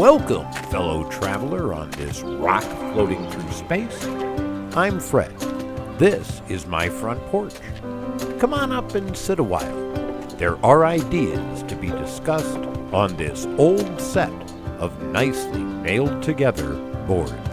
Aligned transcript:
Welcome, 0.00 0.50
fellow 0.70 1.06
traveler 1.10 1.74
on 1.74 1.90
this 1.90 2.22
rock 2.22 2.62
floating 2.62 3.30
through 3.30 3.52
space. 3.52 4.06
I'm 4.74 4.98
Fred. 4.98 5.38
This 5.98 6.40
is 6.48 6.64
my 6.64 6.88
front 6.88 7.20
porch. 7.26 7.52
Come 8.38 8.54
on 8.54 8.72
up 8.72 8.94
and 8.94 9.14
sit 9.14 9.38
a 9.38 9.42
while. 9.42 9.92
There 10.38 10.56
are 10.64 10.86
ideas 10.86 11.62
to 11.64 11.76
be 11.76 11.88
discussed 11.88 12.60
on 12.94 13.14
this 13.18 13.44
old 13.58 14.00
set 14.00 14.32
of 14.78 15.02
nicely 15.02 15.62
nailed 15.62 16.22
together 16.22 16.76
boards. 17.06 17.49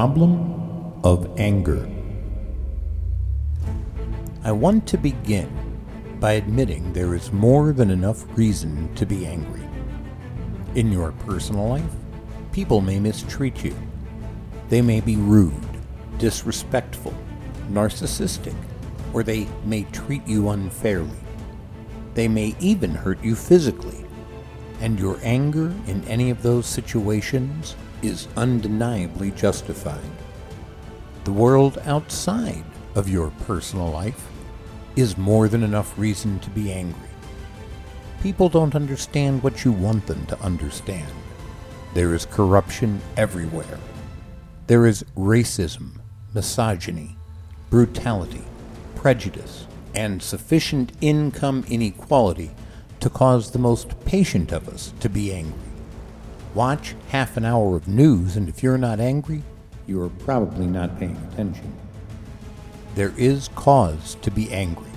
Problem 0.00 0.98
of 1.04 1.28
anger. 1.38 1.86
I 4.42 4.50
want 4.50 4.86
to 4.88 4.96
begin 4.96 5.50
by 6.18 6.32
admitting 6.32 6.94
there 6.94 7.14
is 7.14 7.30
more 7.32 7.74
than 7.74 7.90
enough 7.90 8.24
reason 8.34 8.88
to 8.94 9.04
be 9.04 9.26
angry. 9.26 9.60
In 10.74 10.90
your 10.90 11.12
personal 11.26 11.68
life, 11.68 11.92
people 12.50 12.80
may 12.80 12.98
mistreat 12.98 13.62
you. 13.62 13.76
They 14.70 14.80
may 14.80 15.02
be 15.02 15.16
rude, 15.16 15.68
disrespectful, 16.16 17.12
narcissistic, 17.70 18.56
or 19.12 19.22
they 19.22 19.46
may 19.66 19.82
treat 19.92 20.26
you 20.26 20.48
unfairly. 20.48 21.20
They 22.14 22.26
may 22.26 22.56
even 22.58 22.92
hurt 22.92 23.22
you 23.22 23.34
physically. 23.34 24.06
And 24.80 24.98
your 24.98 25.18
anger 25.22 25.74
in 25.86 26.02
any 26.04 26.30
of 26.30 26.42
those 26.42 26.64
situations 26.64 27.76
is 28.02 28.28
undeniably 28.36 29.30
justified. 29.32 29.98
The 31.24 31.32
world 31.32 31.78
outside 31.84 32.64
of 32.94 33.08
your 33.08 33.30
personal 33.46 33.90
life 33.90 34.28
is 34.96 35.16
more 35.16 35.48
than 35.48 35.62
enough 35.62 35.98
reason 35.98 36.38
to 36.40 36.50
be 36.50 36.72
angry. 36.72 37.08
People 38.22 38.48
don't 38.48 38.74
understand 38.74 39.42
what 39.42 39.64
you 39.64 39.72
want 39.72 40.06
them 40.06 40.26
to 40.26 40.40
understand. 40.40 41.10
There 41.94 42.14
is 42.14 42.26
corruption 42.26 43.00
everywhere. 43.16 43.78
There 44.66 44.86
is 44.86 45.04
racism, 45.16 46.00
misogyny, 46.34 47.16
brutality, 47.70 48.44
prejudice, 48.94 49.66
and 49.94 50.22
sufficient 50.22 50.92
income 51.00 51.64
inequality 51.68 52.50
to 53.00 53.10
cause 53.10 53.50
the 53.50 53.58
most 53.58 53.98
patient 54.04 54.52
of 54.52 54.68
us 54.68 54.92
to 55.00 55.08
be 55.08 55.32
angry. 55.32 55.69
Watch 56.54 56.96
half 57.08 57.36
an 57.36 57.44
hour 57.44 57.76
of 57.76 57.86
news, 57.86 58.36
and 58.36 58.48
if 58.48 58.62
you're 58.62 58.78
not 58.78 58.98
angry, 58.98 59.42
you 59.86 60.02
are 60.02 60.08
probably 60.08 60.66
not 60.66 60.98
paying 60.98 61.16
attention. 61.32 61.72
There 62.96 63.12
is 63.16 63.48
cause 63.54 64.16
to 64.22 64.30
be 64.30 64.50
angry. 64.52 64.90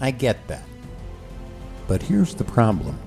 I 0.00 0.10
get 0.10 0.48
that. 0.48 0.64
But 1.86 2.02
here's 2.02 2.34
the 2.34 2.44
problem 2.44 2.98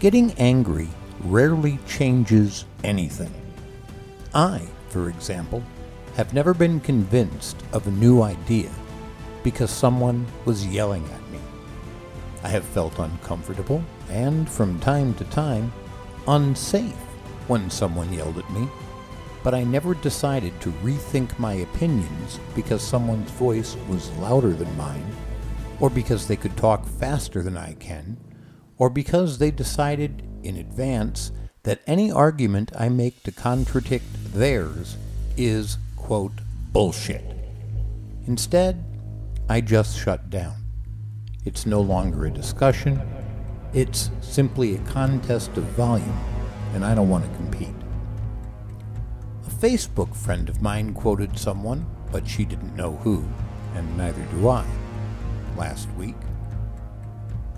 getting 0.00 0.32
angry 0.32 0.88
rarely 1.20 1.78
changes 1.86 2.66
anything. 2.82 3.32
I, 4.34 4.66
for 4.88 5.08
example, 5.08 5.62
have 6.16 6.34
never 6.34 6.52
been 6.52 6.80
convinced 6.80 7.56
of 7.72 7.86
a 7.86 7.92
new 7.92 8.22
idea 8.22 8.70
because 9.42 9.70
someone 9.70 10.26
was 10.44 10.66
yelling 10.66 11.04
at 11.04 11.30
me. 11.30 11.38
I 12.42 12.48
have 12.48 12.64
felt 12.64 12.98
uncomfortable 12.98 13.82
and, 14.10 14.48
from 14.48 14.80
time 14.80 15.14
to 15.14 15.24
time, 15.24 15.72
unsafe 16.28 16.94
when 17.48 17.70
someone 17.70 18.12
yelled 18.12 18.38
at 18.38 18.50
me, 18.50 18.68
but 19.42 19.54
I 19.54 19.64
never 19.64 19.94
decided 19.94 20.58
to 20.60 20.72
rethink 20.82 21.38
my 21.38 21.54
opinions 21.54 22.40
because 22.54 22.82
someone's 22.82 23.30
voice 23.32 23.76
was 23.88 24.10
louder 24.18 24.52
than 24.52 24.76
mine, 24.76 25.06
or 25.80 25.90
because 25.90 26.26
they 26.26 26.36
could 26.36 26.56
talk 26.56 26.86
faster 26.86 27.42
than 27.42 27.56
I 27.56 27.74
can, 27.74 28.16
or 28.78 28.88
because 28.88 29.38
they 29.38 29.50
decided 29.50 30.26
in 30.42 30.56
advance 30.56 31.30
that 31.64 31.82
any 31.86 32.10
argument 32.10 32.72
I 32.78 32.88
make 32.88 33.22
to 33.24 33.32
contradict 33.32 34.32
theirs 34.32 34.96
is, 35.36 35.78
quote, 35.96 36.32
bullshit. 36.72 37.24
Instead, 38.26 38.84
I 39.48 39.60
just 39.60 39.98
shut 39.98 40.30
down. 40.30 40.56
It's 41.44 41.66
no 41.66 41.80
longer 41.82 42.24
a 42.24 42.30
discussion. 42.30 43.00
It's 43.74 44.12
simply 44.20 44.76
a 44.76 44.78
contest 44.84 45.56
of 45.56 45.64
volume, 45.64 46.16
and 46.74 46.84
I 46.84 46.94
don't 46.94 47.08
want 47.08 47.24
to 47.28 47.36
compete. 47.36 47.74
A 49.44 49.50
Facebook 49.50 50.14
friend 50.14 50.48
of 50.48 50.62
mine 50.62 50.94
quoted 50.94 51.36
someone, 51.36 51.84
but 52.12 52.28
she 52.28 52.44
didn't 52.44 52.76
know 52.76 52.92
who, 53.02 53.24
and 53.74 53.96
neither 53.96 54.22
do 54.26 54.48
I, 54.48 54.64
last 55.56 55.90
week. 55.94 56.14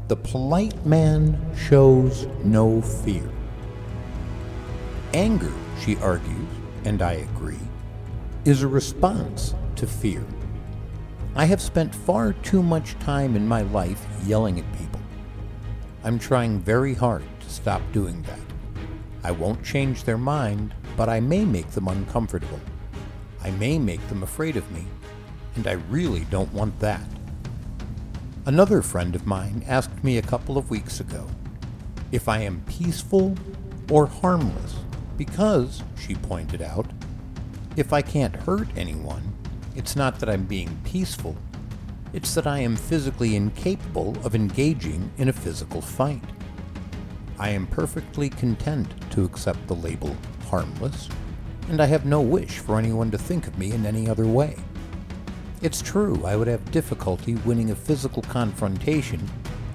The 0.08 0.16
polite 0.16 0.86
man 0.86 1.38
shows 1.54 2.26
no 2.42 2.80
fear. 2.80 3.28
Anger, 5.12 5.52
she 5.82 5.96
argues, 5.98 6.48
and 6.86 7.02
I 7.02 7.12
agree, 7.12 7.60
is 8.46 8.62
a 8.62 8.68
response 8.68 9.54
to 9.74 9.86
fear. 9.86 10.24
I 11.34 11.44
have 11.44 11.60
spent 11.60 11.94
far 11.94 12.32
too 12.32 12.62
much 12.62 12.98
time 13.00 13.36
in 13.36 13.46
my 13.46 13.60
life 13.60 14.06
yelling 14.24 14.58
at 14.58 14.72
people. 14.78 15.00
I'm 16.06 16.20
trying 16.20 16.60
very 16.60 16.94
hard 16.94 17.24
to 17.40 17.50
stop 17.50 17.82
doing 17.90 18.22
that. 18.22 18.38
I 19.24 19.32
won't 19.32 19.64
change 19.64 20.04
their 20.04 20.16
mind, 20.16 20.72
but 20.96 21.08
I 21.08 21.18
may 21.18 21.44
make 21.44 21.68
them 21.72 21.88
uncomfortable. 21.88 22.60
I 23.42 23.50
may 23.50 23.76
make 23.76 24.06
them 24.06 24.22
afraid 24.22 24.56
of 24.56 24.70
me, 24.70 24.84
and 25.56 25.66
I 25.66 25.72
really 25.72 26.20
don't 26.30 26.52
want 26.52 26.78
that. 26.78 27.02
Another 28.44 28.82
friend 28.82 29.16
of 29.16 29.26
mine 29.26 29.64
asked 29.66 30.04
me 30.04 30.16
a 30.16 30.22
couple 30.22 30.56
of 30.56 30.70
weeks 30.70 31.00
ago 31.00 31.26
if 32.12 32.28
I 32.28 32.38
am 32.38 32.62
peaceful 32.68 33.34
or 33.90 34.06
harmless 34.06 34.76
because, 35.16 35.82
she 35.98 36.14
pointed 36.14 36.62
out, 36.62 36.86
if 37.74 37.92
I 37.92 38.00
can't 38.00 38.36
hurt 38.36 38.68
anyone, 38.76 39.32
it's 39.74 39.96
not 39.96 40.20
that 40.20 40.30
I'm 40.30 40.44
being 40.44 40.78
peaceful, 40.84 41.34
it's 42.16 42.34
that 42.34 42.46
I 42.46 42.60
am 42.60 42.76
physically 42.76 43.36
incapable 43.36 44.16
of 44.24 44.34
engaging 44.34 45.12
in 45.18 45.28
a 45.28 45.34
physical 45.34 45.82
fight. 45.82 46.24
I 47.38 47.50
am 47.50 47.66
perfectly 47.66 48.30
content 48.30 48.88
to 49.10 49.24
accept 49.24 49.66
the 49.66 49.74
label 49.74 50.16
harmless, 50.48 51.10
and 51.68 51.78
I 51.78 51.84
have 51.84 52.06
no 52.06 52.22
wish 52.22 52.58
for 52.58 52.78
anyone 52.78 53.10
to 53.10 53.18
think 53.18 53.46
of 53.46 53.58
me 53.58 53.72
in 53.72 53.84
any 53.84 54.08
other 54.08 54.26
way. 54.26 54.56
It's 55.60 55.82
true, 55.82 56.24
I 56.24 56.36
would 56.36 56.48
have 56.48 56.70
difficulty 56.70 57.34
winning 57.34 57.70
a 57.70 57.76
physical 57.76 58.22
confrontation 58.22 59.20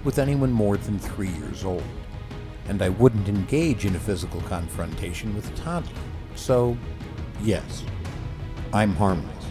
with 0.03 0.17
anyone 0.17 0.51
more 0.51 0.77
than 0.77 0.97
three 0.97 1.29
years 1.29 1.63
old, 1.63 1.83
and 2.67 2.81
I 2.81 2.89
wouldn't 2.89 3.29
engage 3.29 3.85
in 3.85 3.95
a 3.95 3.99
physical 3.99 4.41
confrontation 4.41 5.35
with 5.35 5.47
a 5.53 5.55
toddler. 5.57 5.91
So, 6.33 6.75
yes, 7.43 7.83
I'm 8.73 8.95
harmless. 8.95 9.45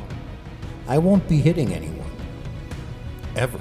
I 0.88 0.98
won't 0.98 1.28
be 1.28 1.40
hitting 1.40 1.72
anyone. 1.72 1.99
Ever. 3.40 3.58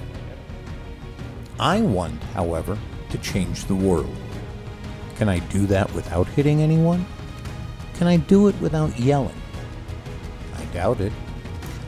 I 1.57 1.79
want, 1.79 2.21
however, 2.35 2.77
to 3.11 3.17
change 3.19 3.63
the 3.63 3.75
world. 3.75 4.13
Can 5.15 5.29
I 5.29 5.39
do 5.39 5.65
that 5.67 5.89
without 5.93 6.27
hitting 6.27 6.61
anyone? 6.61 7.05
Can 7.93 8.05
I 8.05 8.17
do 8.17 8.49
it 8.49 8.59
without 8.59 8.99
yelling? 8.99 9.41
I 10.57 10.65
doubt 10.73 10.99
it. 10.99 11.13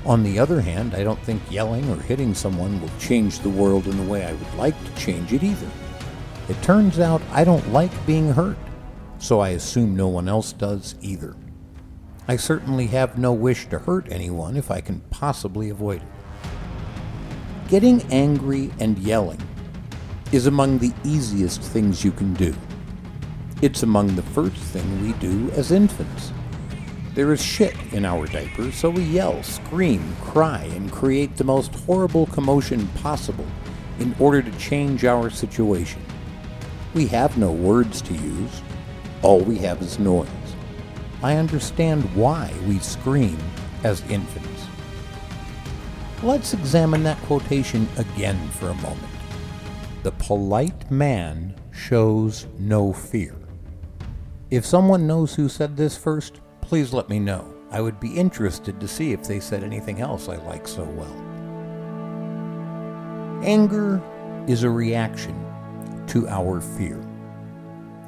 On 0.05 0.23
the 0.23 0.39
other 0.39 0.61
hand, 0.61 0.95
I 0.95 1.03
don't 1.03 1.19
think 1.19 1.41
yelling 1.51 1.89
or 1.89 1.97
hitting 1.97 2.33
someone 2.33 2.79
will 2.79 2.97
change 2.97 3.39
the 3.39 3.49
world 3.49 3.85
in 3.87 3.97
the 3.97 4.09
way 4.09 4.23
I 4.23 4.31
would 4.31 4.53
like 4.55 4.81
to 4.85 4.95
change 4.95 5.33
it 5.33 5.43
either. 5.43 5.69
It 6.47 6.61
turns 6.63 6.97
out 6.97 7.21
I 7.29 7.43
don't 7.43 7.73
like 7.73 8.05
being 8.05 8.31
hurt, 8.31 8.57
so 9.19 9.41
I 9.41 9.49
assume 9.49 9.97
no 9.97 10.07
one 10.07 10.29
else 10.29 10.53
does 10.53 10.95
either. 11.01 11.35
I 12.25 12.37
certainly 12.37 12.87
have 12.87 13.17
no 13.17 13.33
wish 13.33 13.67
to 13.67 13.79
hurt 13.79 14.09
anyone 14.09 14.55
if 14.55 14.71
I 14.71 14.79
can 14.79 15.01
possibly 15.09 15.69
avoid 15.69 16.01
it. 16.01 16.20
Getting 17.71 18.01
angry 18.11 18.69
and 18.81 18.97
yelling 18.97 19.39
is 20.33 20.45
among 20.45 20.79
the 20.79 20.91
easiest 21.05 21.61
things 21.61 22.03
you 22.03 22.11
can 22.11 22.33
do. 22.33 22.53
It's 23.61 23.83
among 23.83 24.13
the 24.13 24.21
first 24.21 24.57
thing 24.57 25.01
we 25.01 25.13
do 25.19 25.49
as 25.51 25.71
infants. 25.71 26.33
There 27.15 27.31
is 27.31 27.41
shit 27.41 27.73
in 27.93 28.03
our 28.03 28.27
diapers, 28.27 28.75
so 28.75 28.89
we 28.89 29.03
yell, 29.03 29.41
scream, 29.41 30.17
cry, 30.19 30.63
and 30.75 30.91
create 30.91 31.37
the 31.37 31.45
most 31.45 31.73
horrible 31.73 32.25
commotion 32.25 32.89
possible 32.89 33.47
in 33.99 34.13
order 34.19 34.41
to 34.41 34.57
change 34.57 35.05
our 35.05 35.29
situation. 35.29 36.01
We 36.93 37.07
have 37.07 37.37
no 37.37 37.53
words 37.53 38.01
to 38.01 38.13
use. 38.13 38.61
All 39.21 39.39
we 39.39 39.57
have 39.59 39.81
is 39.81 39.97
noise. 39.97 40.27
I 41.23 41.37
understand 41.37 42.03
why 42.17 42.53
we 42.67 42.79
scream 42.79 43.37
as 43.85 44.01
infants. 44.09 44.50
Let's 46.23 46.53
examine 46.53 47.01
that 47.03 47.17
quotation 47.23 47.87
again 47.97 48.37
for 48.49 48.69
a 48.69 48.75
moment. 48.75 49.11
The 50.03 50.11
polite 50.11 50.91
man 50.91 51.55
shows 51.71 52.45
no 52.59 52.93
fear. 52.93 53.35
If 54.51 54.63
someone 54.63 55.07
knows 55.07 55.33
who 55.33 55.49
said 55.49 55.75
this 55.75 55.97
first, 55.97 56.41
please 56.61 56.93
let 56.93 57.09
me 57.09 57.17
know. 57.17 57.51
I 57.71 57.81
would 57.81 57.99
be 57.99 58.13
interested 58.13 58.79
to 58.79 58.87
see 58.87 59.13
if 59.13 59.23
they 59.23 59.39
said 59.39 59.63
anything 59.63 59.99
else 59.99 60.29
I 60.29 60.35
like 60.35 60.67
so 60.67 60.83
well. 60.83 61.15
Anger 63.43 63.99
is 64.47 64.61
a 64.61 64.69
reaction 64.69 66.05
to 66.05 66.27
our 66.27 66.61
fear. 66.61 67.03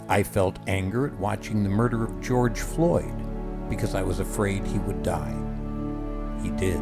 I 0.07 0.21
felt 0.21 0.59
anger 0.67 1.07
at 1.07 1.19
watching 1.19 1.63
the 1.63 1.69
murder 1.69 2.03
of 2.03 2.21
George 2.21 2.59
Floyd 2.59 3.15
because 3.69 3.95
I 3.95 4.03
was 4.03 4.19
afraid 4.19 4.67
he 4.67 4.77
would 4.79 5.01
die. 5.01 5.33
He 6.43 6.51
did. 6.51 6.79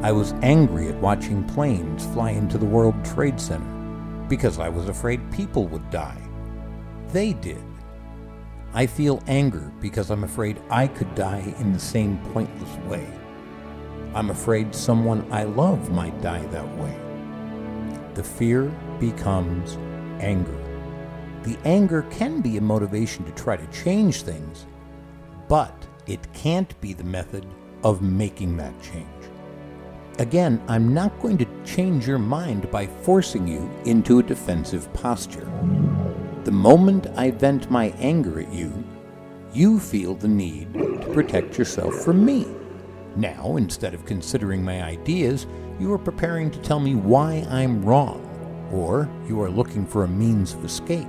I 0.00 0.12
was 0.12 0.32
angry 0.42 0.88
at 0.88 1.00
watching 1.00 1.42
planes 1.42 2.06
fly 2.06 2.30
into 2.30 2.56
the 2.56 2.64
World 2.64 2.94
Trade 3.04 3.40
Center 3.40 4.26
because 4.28 4.60
I 4.60 4.68
was 4.68 4.88
afraid 4.88 5.32
people 5.32 5.66
would 5.66 5.90
die. 5.90 6.22
They 7.08 7.32
did. 7.32 7.62
I 8.72 8.86
feel 8.86 9.20
anger 9.26 9.72
because 9.80 10.10
I'm 10.10 10.22
afraid 10.22 10.62
I 10.70 10.86
could 10.86 11.12
die 11.16 11.52
in 11.58 11.72
the 11.72 11.80
same 11.80 12.18
pointless 12.32 12.76
way. 12.86 13.06
I'm 14.14 14.30
afraid 14.30 14.72
someone 14.72 15.26
I 15.32 15.42
love 15.42 15.90
might 15.90 16.20
die 16.22 16.46
that 16.46 16.76
way. 16.76 16.96
The 18.14 18.22
fear 18.22 18.72
becomes 19.00 19.76
anger. 20.22 20.58
The 21.42 21.58
anger 21.64 22.02
can 22.02 22.40
be 22.40 22.56
a 22.56 22.60
motivation 22.60 23.24
to 23.24 23.32
try 23.32 23.56
to 23.56 23.66
change 23.68 24.22
things, 24.22 24.66
but 25.48 25.74
it 26.06 26.32
can't 26.34 26.80
be 26.80 26.92
the 26.92 27.04
method 27.04 27.46
of 27.82 28.00
making 28.00 28.56
that 28.58 28.80
change. 28.80 29.17
Again, 30.18 30.60
I'm 30.66 30.92
not 30.92 31.20
going 31.20 31.38
to 31.38 31.46
change 31.64 32.08
your 32.08 32.18
mind 32.18 32.68
by 32.72 32.88
forcing 32.88 33.46
you 33.46 33.70
into 33.84 34.18
a 34.18 34.22
defensive 34.22 34.92
posture. 34.92 35.48
The 36.42 36.50
moment 36.50 37.06
I 37.14 37.30
vent 37.30 37.70
my 37.70 37.94
anger 38.00 38.40
at 38.40 38.52
you, 38.52 38.72
you 39.52 39.78
feel 39.78 40.14
the 40.14 40.26
need 40.26 40.74
to 40.74 41.10
protect 41.12 41.56
yourself 41.56 41.94
from 41.94 42.24
me. 42.24 42.48
Now, 43.14 43.58
instead 43.58 43.94
of 43.94 44.06
considering 44.06 44.64
my 44.64 44.82
ideas, 44.82 45.46
you 45.78 45.92
are 45.92 45.98
preparing 45.98 46.50
to 46.50 46.60
tell 46.62 46.80
me 46.80 46.96
why 46.96 47.46
I'm 47.48 47.84
wrong, 47.84 48.20
or 48.72 49.08
you 49.28 49.40
are 49.40 49.50
looking 49.50 49.86
for 49.86 50.02
a 50.02 50.08
means 50.08 50.52
of 50.52 50.64
escape. 50.64 51.06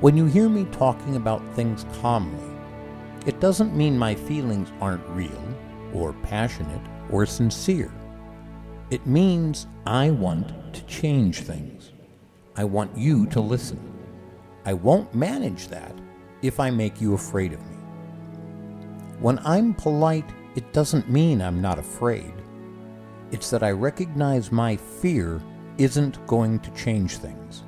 When 0.00 0.14
you 0.14 0.26
hear 0.26 0.50
me 0.50 0.66
talking 0.72 1.16
about 1.16 1.42
things 1.54 1.86
calmly, 2.02 2.54
it 3.24 3.40
doesn't 3.40 3.74
mean 3.74 3.96
my 3.96 4.14
feelings 4.14 4.70
aren't 4.78 5.08
real, 5.08 5.42
or 5.94 6.12
passionate, 6.12 6.82
or 7.12 7.26
sincere. 7.26 7.92
It 8.90 9.06
means 9.06 9.66
I 9.86 10.10
want 10.10 10.74
to 10.74 10.84
change 10.86 11.40
things. 11.40 11.92
I 12.56 12.64
want 12.64 12.96
you 12.96 13.26
to 13.28 13.40
listen. 13.40 13.80
I 14.64 14.72
won't 14.74 15.14
manage 15.14 15.68
that 15.68 15.94
if 16.42 16.58
I 16.58 16.70
make 16.70 17.00
you 17.00 17.14
afraid 17.14 17.52
of 17.52 17.60
me. 17.70 17.76
When 19.20 19.38
I'm 19.40 19.74
polite, 19.74 20.28
it 20.56 20.72
doesn't 20.72 21.10
mean 21.10 21.40
I'm 21.40 21.62
not 21.62 21.78
afraid. 21.78 22.34
It's 23.30 23.50
that 23.50 23.62
I 23.62 23.70
recognize 23.70 24.52
my 24.52 24.76
fear 24.76 25.40
isn't 25.78 26.26
going 26.26 26.58
to 26.60 26.70
change 26.72 27.16
things. 27.16 27.62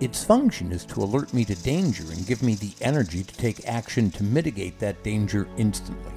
Its 0.00 0.22
function 0.22 0.72
is 0.72 0.84
to 0.84 1.02
alert 1.02 1.32
me 1.32 1.44
to 1.46 1.54
danger 1.62 2.04
and 2.12 2.26
give 2.26 2.42
me 2.42 2.54
the 2.56 2.72
energy 2.82 3.24
to 3.24 3.36
take 3.36 3.66
action 3.66 4.10
to 4.10 4.24
mitigate 4.24 4.78
that 4.78 5.02
danger 5.02 5.48
instantly. 5.56 6.12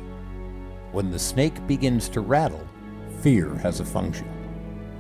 When 0.92 1.12
the 1.12 1.20
snake 1.20 1.66
begins 1.68 2.10
to 2.10 2.22
rattle, 2.22 2.68
fear 3.22 3.54
has 3.56 3.80
a 3.80 3.86
function. 3.86 4.28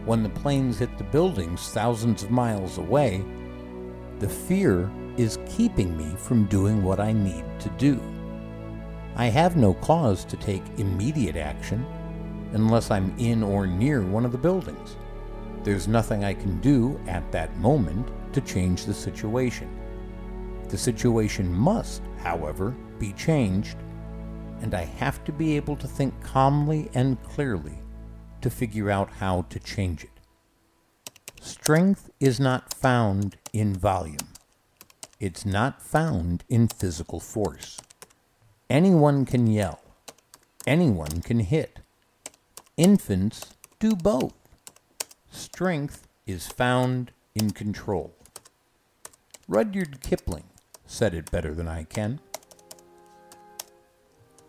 When 0.05 0.21
the 0.21 0.29
planes 0.29 0.77
hit 0.77 0.97
the 0.97 1.03
buildings 1.03 1.69
thousands 1.69 2.23
of 2.23 2.29
miles 2.29 2.77
away, 2.77 3.23
the 4.19 4.29
fear 4.29 4.89
is 5.17 5.39
keeping 5.47 5.97
me 5.97 6.15
from 6.15 6.45
doing 6.45 6.83
what 6.83 6.99
I 6.99 7.11
need 7.11 7.43
to 7.59 7.69
do. 7.77 7.99
I 9.15 9.25
have 9.25 9.57
no 9.57 9.73
cause 9.73 10.23
to 10.25 10.37
take 10.37 10.63
immediate 10.77 11.35
action 11.35 11.85
unless 12.53 12.91
I'm 12.91 13.13
in 13.17 13.41
or 13.41 13.65
near 13.65 14.01
one 14.03 14.25
of 14.25 14.31
the 14.31 14.37
buildings. 14.37 14.95
There's 15.63 15.87
nothing 15.87 16.23
I 16.23 16.33
can 16.33 16.59
do 16.61 16.99
at 17.07 17.31
that 17.31 17.55
moment 17.57 18.09
to 18.33 18.41
change 18.41 18.85
the 18.85 18.93
situation. 18.93 19.69
The 20.69 20.77
situation 20.77 21.53
must, 21.53 22.03
however, 22.17 22.75
be 22.99 23.11
changed 23.13 23.77
and 24.61 24.73
I 24.73 24.83
have 24.83 25.23
to 25.25 25.31
be 25.31 25.55
able 25.55 25.75
to 25.77 25.87
think 25.87 26.13
calmly 26.23 26.89
and 26.93 27.21
clearly 27.23 27.79
to 28.41 28.49
figure 28.49 28.89
out 28.89 29.09
how 29.11 29.43
to 29.49 29.59
change 29.59 30.03
it. 30.03 30.09
Strength 31.41 32.09
is 32.19 32.39
not 32.39 32.73
found 32.73 33.37
in 33.53 33.73
volume. 33.73 34.29
It's 35.19 35.45
not 35.45 35.81
found 35.81 36.43
in 36.49 36.67
physical 36.67 37.19
force. 37.19 37.79
Anyone 38.69 39.25
can 39.25 39.47
yell. 39.47 39.81
Anyone 40.67 41.21
can 41.21 41.39
hit. 41.39 41.79
Infants 42.77 43.55
do 43.79 43.95
both. 43.95 44.33
Strength 45.31 46.07
is 46.25 46.47
found 46.47 47.11
in 47.35 47.51
control. 47.51 48.13
Rudyard 49.47 50.01
Kipling 50.01 50.43
said 50.85 51.13
it 51.13 51.31
better 51.31 51.53
than 51.53 51.67
I 51.67 51.83
can. 51.83 52.19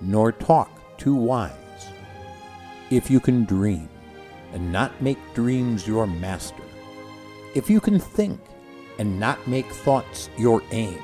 nor 0.00 0.32
talk 0.32 0.70
too 0.98 1.14
wise. 1.14 1.52
If 2.90 3.10
you 3.10 3.20
can 3.20 3.44
dream 3.44 3.88
and 4.52 4.70
not 4.70 5.00
make 5.02 5.18
dreams 5.34 5.86
your 5.86 6.06
master, 6.06 6.62
if 7.54 7.68
you 7.70 7.80
can 7.80 7.98
think 7.98 8.40
and 8.98 9.18
not 9.18 9.46
make 9.46 9.66
thoughts 9.66 10.30
your 10.36 10.62
aim, 10.70 10.98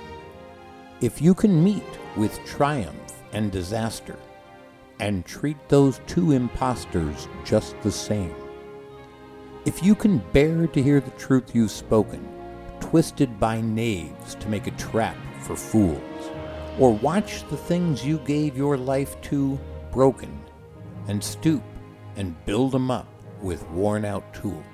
if 1.01 1.21
you 1.21 1.35
can 1.35 1.63
meet 1.63 1.83
with 2.17 2.45
triumph 2.45 3.23
and 3.33 3.51
disaster 3.51 4.17
and 5.01 5.25
treat 5.27 5.57
those 5.69 6.01
two 6.07 6.33
impostors 6.33 7.29
just 7.45 7.81
the 7.83 7.91
same, 7.91 8.35
if 9.65 9.83
you 9.83 9.95
can 9.95 10.19
bear 10.33 10.67
to 10.67 10.83
hear 10.83 11.01
the 11.01 11.11
truth 11.13 11.55
you've 11.55 11.71
spoken, 11.71 12.29
twisted 12.81 13.41
by 13.41 13.61
knaves 13.61 14.35
to 14.37 14.49
make 14.49 14.67
a 14.67 14.73
trap 14.73 15.17
for 15.41 15.57
fools, 15.57 16.01
or 16.79 16.93
watch 16.93 17.47
the 17.49 17.57
things 17.57 18.05
you 18.05 18.19
gave 18.19 18.57
your 18.57 18.77
life 18.77 19.21
to 19.23 19.59
broken 19.91 20.43
and 21.09 21.23
stoop 21.23 21.63
and 22.17 22.45
build 22.45 22.73
them 22.73 22.91
up 22.91 23.09
with 23.41 23.69
worn 23.71 24.05
out 24.05 24.33
tools. 24.35 24.65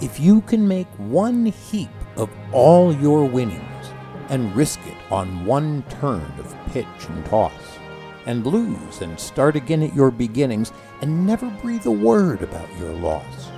If 0.00 0.20
you 0.20 0.40
can 0.42 0.66
make 0.66 0.88
one 0.96 1.46
heap 1.46 1.90
of 2.16 2.30
all 2.52 2.94
your 2.94 3.24
winnings 3.24 3.64
and 4.28 4.54
risk 4.54 4.80
it 4.86 4.96
on 5.10 5.46
one 5.46 5.82
turn 5.88 6.32
of 6.38 6.56
pitch 6.72 6.86
and 7.08 7.24
toss, 7.26 7.52
and 8.26 8.46
lose 8.46 9.00
and 9.00 9.18
start 9.18 9.56
again 9.56 9.82
at 9.82 9.94
your 9.94 10.10
beginnings 10.10 10.70
and 11.00 11.26
never 11.26 11.48
breathe 11.62 11.86
a 11.86 11.90
word 11.90 12.42
about 12.42 12.68
your 12.78 12.92
loss, 12.92 13.50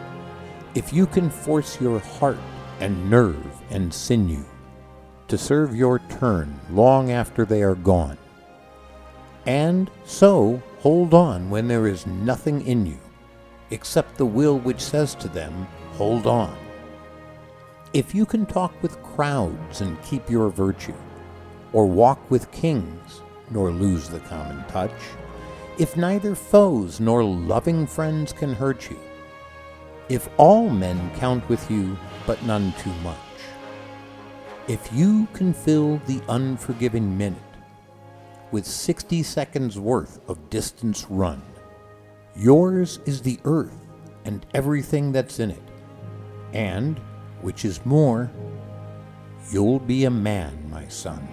if 0.77 0.93
you 0.93 1.07
can 1.07 1.29
force 1.29 1.81
your 1.81 1.99
heart 1.99 2.39
and 2.79 3.11
nerve 3.11 3.63
and 3.71 3.93
sinew 3.93 4.45
to 5.31 5.39
serve 5.39 5.77
your 5.77 6.01
turn 6.21 6.59
long 6.71 7.13
after 7.13 7.45
they 7.45 7.63
are 7.63 7.77
gone. 7.77 8.19
And 9.47 9.89
so 10.05 10.61
hold 10.81 11.15
on 11.15 11.49
when 11.49 11.69
there 11.69 11.87
is 11.87 12.05
nothing 12.05 12.67
in 12.67 12.85
you, 12.85 12.99
except 13.71 14.19
the 14.19 14.27
will 14.27 14.59
which 14.59 14.81
says 14.81 15.15
to 15.17 15.29
them, 15.29 15.69
Hold 15.93 16.27
on. 16.27 16.57
If 17.93 18.13
you 18.15 18.27
can 18.27 18.45
talk 18.45 18.73
with 18.83 19.03
crowds 19.03 19.83
and 19.83 20.03
keep 20.03 20.29
your 20.29 20.49
virtue, 20.49 20.95
or 21.73 21.87
walk 21.87 22.29
with 22.31 22.51
kings, 22.51 23.23
nor 23.51 23.71
lose 23.71 24.09
the 24.09 24.21
common 24.21 24.65
touch, 24.65 24.91
if 25.79 25.97
neither 25.97 26.35
foes 26.35 26.99
nor 26.99 27.23
loving 27.23 27.87
friends 27.87 28.33
can 28.33 28.53
hurt 28.53 28.91
you, 28.91 28.99
if 30.09 30.29
all 30.39 30.69
men 30.69 31.11
count 31.17 31.49
with 31.49 31.71
you, 31.71 31.97
but 32.27 32.43
none 32.43 32.73
too 32.79 32.93
much, 33.05 33.30
if 34.69 34.93
you 34.93 35.27
can 35.33 35.53
fill 35.53 35.99
the 36.07 36.21
unforgiving 36.29 37.17
minute 37.17 37.39
with 38.53 38.67
60 38.67 39.23
seconds 39.23 39.79
worth 39.79 40.21
of 40.29 40.51
distance 40.51 41.07
run, 41.09 41.43
yours 42.37 43.01
is 43.07 43.23
the 43.23 43.39
earth 43.45 43.87
and 44.25 44.45
everything 44.55 45.13
that's 45.13 45.41
in 45.41 45.51
it. 45.51 45.63
And, 46.53 46.99
which 47.41 47.65
is 47.65 47.85
more, 47.87 48.31
you'll 49.51 49.79
be 49.79 50.05
a 50.05 50.11
man, 50.11 50.69
my 50.71 50.87
son. 50.89 51.27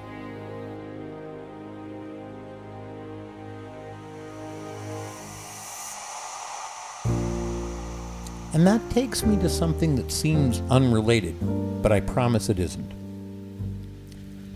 And 8.53 8.65
that 8.65 8.81
takes 8.89 9.23
me 9.23 9.37
to 9.37 9.49
something 9.49 9.95
that 9.97 10.11
seems 10.11 10.61
unrelated, 10.71 11.35
but 11.83 11.91
I 11.91 11.99
promise 11.99 12.49
it 12.49 12.57
isn't. 12.57 12.96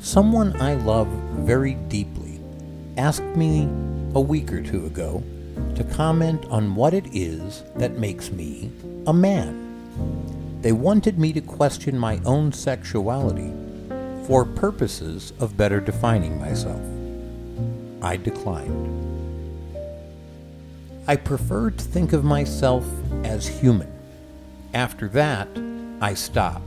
Someone 0.02 0.60
I 0.60 0.74
love 0.74 1.08
very 1.46 1.76
deeply 1.76 2.40
asked 2.98 3.36
me 3.36 3.66
a 4.16 4.20
week 4.20 4.52
or 4.52 4.60
two 4.60 4.88
ago 4.88 5.24
to 5.76 5.84
comment 5.84 6.44
on 6.46 6.74
what 6.74 6.96
it 6.96 7.06
is 7.14 7.64
that 7.76 8.00
makes 8.00 8.32
me 8.32 8.72
a 9.06 9.14
man. 9.14 10.60
They 10.62 10.72
wanted 10.72 11.20
me 11.20 11.32
to 11.34 11.42
question 11.42 12.00
my 12.00 12.20
own 12.26 12.52
sexuality 12.52 13.54
for 14.26 14.44
purposes 14.44 15.34
of 15.40 15.56
better 15.56 15.80
defining 15.80 16.40
myself. 16.40 16.82
I 18.02 18.18
declined. 18.18 18.98
I 21.08 21.16
prefer 21.16 21.70
to 21.70 21.84
think 21.84 22.12
of 22.12 22.24
myself 22.24 22.86
as 23.24 23.48
human. 23.48 23.92
After 24.74 25.08
that, 25.10 25.48
I 26.02 26.16
stop. 26.16 26.64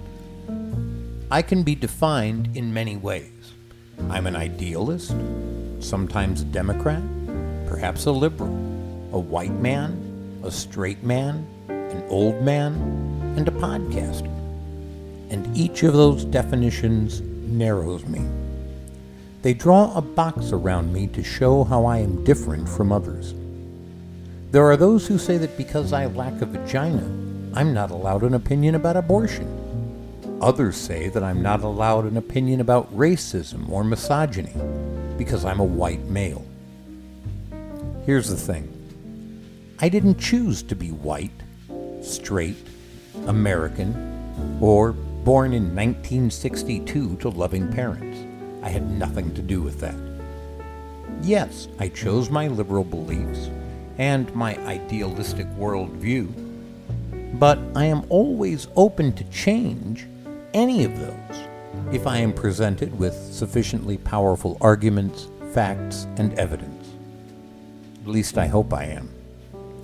I 1.35 1.43
can 1.43 1.64
be 1.64 1.75
defined 1.75 2.57
in 2.57 2.73
many 2.73 2.97
ways. 2.97 3.55
I'm 4.09 4.29
an 4.29 4.37
idealist, 4.37 5.17
sometimes 5.81 6.43
a 6.43 6.45
Democrat, 6.45 7.03
perhaps 7.67 8.07
a 8.07 8.12
liberal, 8.12 8.55
a 9.12 9.19
white 9.19 9.55
man, 9.55 10.41
a 10.45 10.50
straight 10.53 11.03
man, 11.03 11.45
an 11.67 12.05
old 12.09 12.41
man, 12.43 12.75
and 13.37 13.49
a 13.49 13.50
podcaster. 13.50 14.31
And 15.29 15.57
each 15.57 15.83
of 15.83 15.95
those 15.95 16.25
definitions 16.25 17.21
narrows 17.21 18.07
me. 18.07 18.23
They 19.43 19.55
draw 19.55 19.93
a 19.97 20.03
box 20.03 20.53
around 20.53 20.93
me 20.93 21.09
to 21.09 21.25
show 21.25 21.64
how 21.64 21.85
I 21.85 21.99
am 21.99 22.23
different 22.23 22.69
from 22.69 22.93
others. 22.93 23.35
There 24.53 24.71
are 24.71 24.76
those 24.76 25.05
who 25.09 25.19
say 25.19 25.38
that 25.38 25.57
because 25.57 25.93
I 25.93 26.07
lack 26.07 26.41
a 26.43 26.47
vagina, 26.47 27.03
I'm 27.59 27.75
not 27.75 27.91
allowed 27.91 28.23
an 28.23 28.35
opinion 28.35 28.76
about 28.76 28.97
abortion. 28.97 29.63
Others 30.41 30.76
say 30.76 31.09
that 31.09 31.23
I'm 31.23 31.43
not 31.43 31.62
allowed 31.62 32.05
an 32.05 32.17
opinion 32.17 32.61
about 32.61 32.95
racism 32.95 33.69
or 33.69 33.85
misogyny 33.85 34.55
because 35.17 35.45
I'm 35.45 35.61
a 35.61 35.64
white 35.64 36.05
male. 36.07 36.45
Here's 38.05 38.29
the 38.29 38.37
thing 38.37 38.71
I 39.79 39.88
didn't 39.88 40.19
choose 40.19 40.62
to 40.64 40.75
be 40.75 40.91
white, 40.91 41.31
straight, 42.03 42.57
American, 43.26 44.59
or 44.61 44.93
born 44.93 45.53
in 45.53 45.75
1962 45.75 47.17
to 47.17 47.29
loving 47.29 47.73
parents. 47.73 48.19
I 48.62 48.69
had 48.69 48.91
nothing 48.91 49.33
to 49.35 49.43
do 49.43 49.62
with 49.62 49.81
that. 49.81 49.97
Yes, 51.23 51.69
I 51.79 51.88
chose 51.88 52.29
my 52.29 52.49
liberal 52.49 52.85
beliefs 52.85 53.50
and 53.99 54.35
my 54.35 54.57
idealistic 54.67 55.47
worldview, 55.57 57.38
but 57.38 57.59
I 57.75 57.87
am 57.87 58.05
always 58.09 58.69
open 58.76 59.12
to 59.14 59.25
change 59.25 60.07
any 60.55 60.85
of 60.85 60.99
those 60.99 61.49
if 61.93 62.07
I 62.07 62.19
am 62.19 62.33
presented 62.33 62.99
with 62.99 63.15
sufficiently 63.15 63.99
powerful 63.99 64.57
arguments, 64.61 65.29
facts, 65.53 66.07
and 66.17 66.33
evidence. 66.39 66.89
At 68.03 68.09
least 68.09 68.39
I 68.39 68.47
hope 68.47 68.73
I 68.73 68.85
am. 68.85 69.11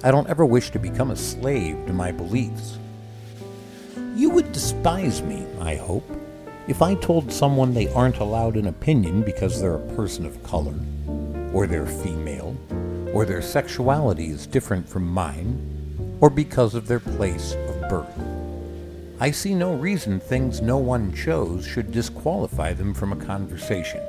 I 0.03 0.11
don't 0.11 0.29
ever 0.29 0.47
wish 0.47 0.71
to 0.71 0.79
become 0.79 1.11
a 1.11 1.17
slave 1.17 1.77
to 1.87 1.93
my 1.93 2.13
beliefs. 2.13 2.79
You 4.15 4.31
would 4.31 4.53
despise 4.53 5.23
me, 5.23 5.45
I 5.61 5.75
hope, 5.75 6.09
if 6.69 6.83
I 6.83 6.95
told 6.95 7.33
someone 7.33 7.75
they 7.75 7.93
aren't 7.93 8.19
allowed 8.19 8.57
an 8.57 8.69
opinion 8.69 9.23
because 9.23 9.61
they're 9.61 9.75
a 9.75 9.95
person 9.95 10.25
of 10.25 10.43
color, 10.43 10.75
or 11.53 11.67
they're 11.67 11.87
female, 11.87 12.57
or 13.13 13.25
their 13.25 13.43
sexuality 13.43 14.29
is 14.29 14.47
different 14.47 14.89
from 14.89 15.07
mine, 15.07 16.19
or 16.21 16.31
because 16.31 16.75
of 16.75 16.87
their 16.87 17.01
place 17.01 17.55
of 17.55 17.89
birth. 17.89 18.30
I 19.21 19.31
see 19.31 19.55
no 19.55 19.75
reason 19.75 20.19
things 20.19 20.63
no 20.63 20.79
one 20.79 21.15
chose 21.15 21.67
should 21.67 21.93
disqualify 21.93 22.73
them 22.73 22.95
from 22.95 23.13
a 23.13 23.17
conversation. 23.17 24.01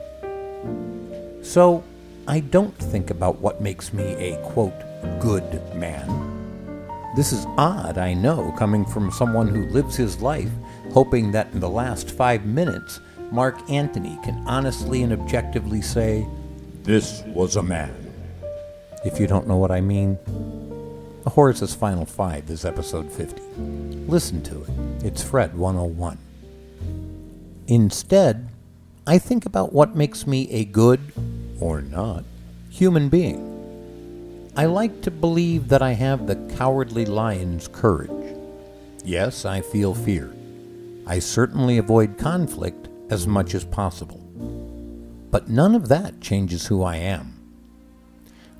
So, 1.43 1.83
I 2.29 2.39
don't 2.39 2.77
think 2.77 3.09
about 3.09 3.41
what 3.41 3.59
makes 3.59 3.91
me 3.91 4.03
a, 4.03 4.37
quote, 4.37 4.73
good 5.19 5.61
man. 5.75 6.07
This 7.17 7.33
is 7.33 7.45
odd, 7.57 7.97
I 7.97 8.13
know, 8.13 8.53
coming 8.57 8.85
from 8.85 9.11
someone 9.11 9.49
who 9.49 9.65
lives 9.65 9.97
his 9.97 10.21
life 10.21 10.51
hoping 10.93 11.31
that 11.31 11.51
in 11.53 11.59
the 11.59 11.69
last 11.69 12.11
five 12.11 12.45
minutes, 12.45 13.01
Mark 13.31 13.69
Antony 13.69 14.17
can 14.23 14.41
honestly 14.47 15.03
and 15.03 15.11
objectively 15.11 15.81
say, 15.81 16.25
This 16.83 17.21
was 17.27 17.57
a 17.57 17.63
man. 17.63 17.93
If 19.03 19.19
you 19.19 19.27
don't 19.27 19.47
know 19.47 19.57
what 19.57 19.71
I 19.71 19.81
mean, 19.81 20.17
A 21.23 21.29
Horace's 21.29 21.75
Final 21.75 22.05
Five 22.05 22.49
is 22.49 22.65
episode 22.65 23.11
50. 23.11 23.41
Listen 24.07 24.41
to 24.41 24.63
it. 24.63 25.05
It's 25.05 25.21
Fred 25.21 25.55
101. 25.55 26.17
Instead, 27.67 28.49
I 29.05 29.19
think 29.19 29.45
about 29.45 29.71
what 29.71 29.95
makes 29.95 30.25
me 30.25 30.49
a 30.49 30.65
good, 30.65 30.99
or 31.59 31.81
not, 31.81 32.23
human 32.71 33.07
being. 33.07 34.51
I 34.57 34.65
like 34.65 35.03
to 35.03 35.11
believe 35.11 35.67
that 35.67 35.83
I 35.83 35.91
have 35.91 36.25
the 36.25 36.37
cowardly 36.55 37.05
lion's 37.05 37.67
courage. 37.67 38.35
Yes, 39.05 39.45
I 39.45 39.61
feel 39.61 39.93
fear. 39.93 40.33
I 41.05 41.19
certainly 41.19 41.77
avoid 41.77 42.17
conflict 42.17 42.87
as 43.11 43.27
much 43.27 43.53
as 43.53 43.63
possible. 43.63 44.17
But 45.29 45.49
none 45.49 45.75
of 45.75 45.87
that 45.89 46.19
changes 46.19 46.65
who 46.65 46.81
I 46.81 46.95
am. 46.95 47.39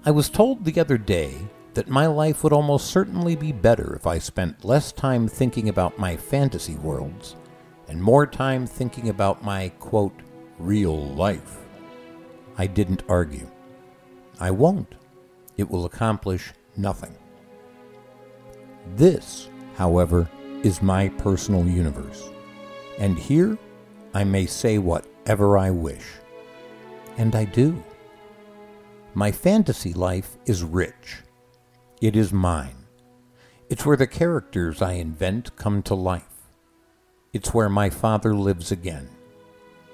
I 0.05 0.11
was 0.11 0.29
told 0.29 0.63
the 0.63 0.79
other 0.79 0.99
day 0.99 1.33
that 1.73 1.87
my 1.87 2.05
life 2.05 2.43
would 2.43 2.53
almost 2.53 2.87
certainly 2.87 3.35
be 3.35 3.51
better 3.51 3.95
if 3.95 4.05
I 4.05 4.19
spent 4.19 4.65
less 4.65 4.91
time 4.91 5.27
thinking 5.27 5.69
about 5.69 5.97
my 5.97 6.17
fantasy 6.17 6.75
worlds 6.75 7.35
and 7.87 8.01
more 8.01 8.25
time 8.25 8.65
thinking 8.65 9.09
about 9.09 9.43
my, 9.43 9.69
quote, 9.79 10.19
real 10.59 11.07
life. 11.13 11.59
I 12.57 12.67
didn't 12.67 13.03
argue. 13.07 13.49
I 14.39 14.51
won't. 14.51 14.95
It 15.57 15.69
will 15.69 15.85
accomplish 15.85 16.53
nothing. 16.77 17.15
This, 18.95 19.49
however, 19.75 20.29
is 20.63 20.81
my 20.81 21.09
personal 21.09 21.67
universe, 21.67 22.29
and 22.99 23.17
here 23.17 23.57
I 24.13 24.23
may 24.23 24.45
say 24.45 24.77
whatever 24.77 25.57
I 25.57 25.71
wish. 25.71 26.05
And 27.17 27.35
I 27.35 27.45
do. 27.45 27.83
My 29.13 29.31
fantasy 29.31 29.93
life 29.93 30.37
is 30.45 30.63
rich. 30.63 31.17
It 32.01 32.15
is 32.15 32.33
mine. 32.33 32.87
It's 33.69 33.85
where 33.85 33.95
the 33.95 34.07
characters 34.07 34.81
I 34.81 34.93
invent 34.93 35.55
come 35.55 35.83
to 35.83 35.93
life. 35.93 36.47
It's 37.31 37.53
where 37.53 37.69
my 37.69 37.91
father 37.91 38.33
lives 38.33 38.71
again. 38.71 39.07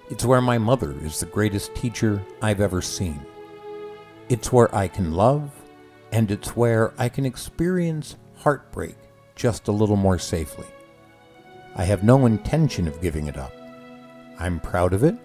It's 0.10 0.24
where 0.24 0.40
my 0.40 0.58
mother 0.58 0.96
is 1.02 1.20
the 1.20 1.26
greatest 1.26 1.76
teacher 1.76 2.24
I've 2.42 2.62
ever 2.62 2.82
seen. 2.82 3.20
It's 4.30 4.54
where 4.54 4.74
I 4.74 4.88
can 4.88 5.16
love, 5.16 5.52
and 6.14 6.32
it's 6.32 6.56
where 6.56 6.94
I 6.98 7.10
can 7.10 7.26
experience 7.26 8.16
heartbreak 8.38 8.96
just 9.36 9.68
a 9.68 9.74
little 9.74 9.98
more 9.98 10.18
safely. 10.18 10.68
I 11.76 11.84
have 11.84 12.06
no 12.06 12.26
intention 12.26 12.88
of 12.88 13.02
giving 13.02 13.28
it 13.28 13.36
up. 13.36 13.52
I'm 14.40 14.62
proud 14.62 14.94
of 14.94 15.04
it, 15.04 15.18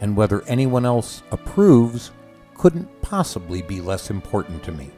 and 0.00 0.16
whether 0.16 0.42
anyone 0.48 0.84
else 0.84 1.22
approves 1.30 2.10
couldn't 2.54 3.00
possibly 3.00 3.62
be 3.62 3.80
less 3.80 4.10
important 4.10 4.64
to 4.64 4.72
me. 4.72 4.90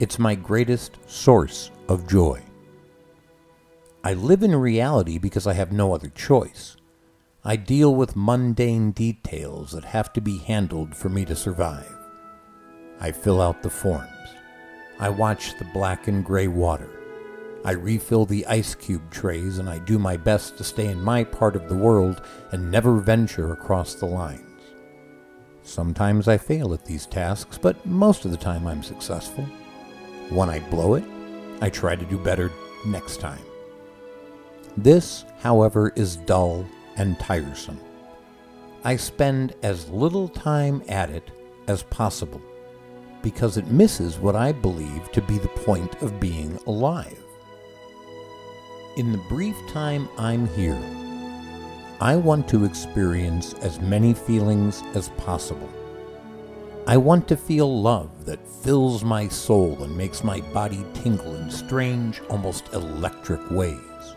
It's 0.00 0.18
my 0.20 0.36
greatest 0.36 0.96
source 1.10 1.72
of 1.88 2.06
joy. 2.06 2.40
I 4.04 4.14
live 4.14 4.44
in 4.44 4.54
reality 4.54 5.18
because 5.18 5.48
I 5.48 5.54
have 5.54 5.72
no 5.72 5.92
other 5.92 6.10
choice. 6.10 6.76
I 7.44 7.56
deal 7.56 7.96
with 7.96 8.14
mundane 8.14 8.92
details 8.92 9.72
that 9.72 9.82
have 9.82 10.12
to 10.12 10.20
be 10.20 10.38
handled 10.38 10.94
for 10.94 11.08
me 11.08 11.24
to 11.24 11.34
survive. 11.34 11.96
I 13.00 13.10
fill 13.10 13.42
out 13.42 13.64
the 13.64 13.70
forms. 13.70 14.08
I 15.00 15.08
watch 15.08 15.58
the 15.58 15.64
black 15.74 16.06
and 16.06 16.24
gray 16.24 16.46
water. 16.46 16.90
I 17.64 17.72
refill 17.72 18.24
the 18.24 18.46
ice 18.46 18.76
cube 18.76 19.10
trays 19.10 19.58
and 19.58 19.68
I 19.68 19.80
do 19.80 19.98
my 19.98 20.16
best 20.16 20.58
to 20.58 20.64
stay 20.64 20.86
in 20.86 21.02
my 21.02 21.24
part 21.24 21.56
of 21.56 21.68
the 21.68 21.76
world 21.76 22.22
and 22.52 22.70
never 22.70 22.98
venture 22.98 23.52
across 23.52 23.94
the 23.94 24.06
lines. 24.06 24.44
Sometimes 25.64 26.28
I 26.28 26.38
fail 26.38 26.72
at 26.72 26.84
these 26.84 27.04
tasks, 27.04 27.58
but 27.58 27.84
most 27.84 28.24
of 28.24 28.30
the 28.30 28.36
time 28.36 28.64
I'm 28.68 28.84
successful. 28.84 29.44
When 30.30 30.50
I 30.50 30.60
blow 30.60 30.94
it, 30.94 31.04
I 31.60 31.70
try 31.70 31.96
to 31.96 32.04
do 32.04 32.18
better 32.18 32.52
next 32.86 33.18
time. 33.18 33.40
This, 34.76 35.24
however, 35.38 35.92
is 35.96 36.16
dull 36.16 36.66
and 36.96 37.18
tiresome. 37.18 37.80
I 38.84 38.96
spend 38.96 39.54
as 39.62 39.88
little 39.88 40.28
time 40.28 40.82
at 40.88 41.10
it 41.10 41.30
as 41.66 41.82
possible 41.84 42.42
because 43.22 43.56
it 43.56 43.66
misses 43.68 44.18
what 44.18 44.36
I 44.36 44.52
believe 44.52 45.10
to 45.12 45.22
be 45.22 45.38
the 45.38 45.48
point 45.48 46.00
of 46.02 46.20
being 46.20 46.58
alive. 46.66 47.18
In 48.96 49.12
the 49.12 49.24
brief 49.28 49.56
time 49.70 50.08
I'm 50.18 50.46
here, 50.48 50.78
I 52.00 52.16
want 52.16 52.48
to 52.48 52.64
experience 52.64 53.54
as 53.54 53.80
many 53.80 54.14
feelings 54.14 54.82
as 54.94 55.08
possible. 55.10 55.68
I 56.88 56.96
want 56.96 57.28
to 57.28 57.36
feel 57.36 57.82
love 57.82 58.24
that 58.24 58.48
fills 58.48 59.04
my 59.04 59.28
soul 59.28 59.82
and 59.82 59.94
makes 59.94 60.24
my 60.24 60.40
body 60.54 60.86
tingle 60.94 61.34
in 61.34 61.50
strange, 61.50 62.22
almost 62.30 62.72
electric 62.72 63.50
ways. 63.50 64.14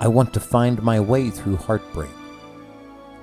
I 0.00 0.08
want 0.08 0.32
to 0.32 0.40
find 0.40 0.82
my 0.82 0.98
way 0.98 1.28
through 1.28 1.56
heartbreak. 1.56 2.08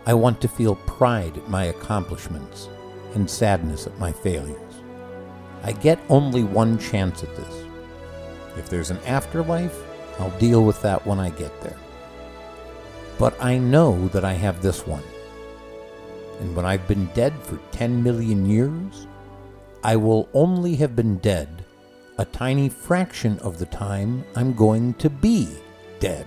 I 0.05 0.13
want 0.13 0.39
to 0.41 0.47
feel 0.47 0.75
pride 0.75 1.39
at 1.39 1.49
my 1.49 1.65
accomplishments 1.65 2.69
and 3.15 3.27
sadness 3.27 3.87
at 3.87 3.97
my 3.97 4.11
failures. 4.11 4.75
I 5.63 5.71
get 5.71 5.99
only 6.07 6.43
one 6.43 6.77
chance 6.77 7.23
at 7.23 7.35
this. 7.35 7.65
If 8.57 8.69
there's 8.69 8.91
an 8.91 8.99
afterlife, 9.07 9.75
I'll 10.19 10.37
deal 10.37 10.63
with 10.63 10.79
that 10.83 11.03
when 11.07 11.19
I 11.19 11.31
get 11.31 11.61
there. 11.63 11.77
But 13.17 13.35
I 13.41 13.57
know 13.57 14.07
that 14.09 14.23
I 14.23 14.33
have 14.33 14.61
this 14.61 14.85
one. 14.85 15.03
And 16.41 16.55
when 16.55 16.65
I've 16.65 16.87
been 16.87 17.05
dead 17.13 17.33
for 17.43 17.57
10 17.71 18.03
million 18.03 18.45
years, 18.45 19.07
I 19.83 19.95
will 19.95 20.27
only 20.33 20.75
have 20.75 20.95
been 20.95 21.19
dead 21.19 21.63
a 22.17 22.25
tiny 22.25 22.67
fraction 22.69 23.39
of 23.39 23.57
the 23.57 23.65
time 23.67 24.23
I'm 24.35 24.53
going 24.53 24.93
to 24.95 25.09
be 25.09 25.49
dead. 25.99 26.25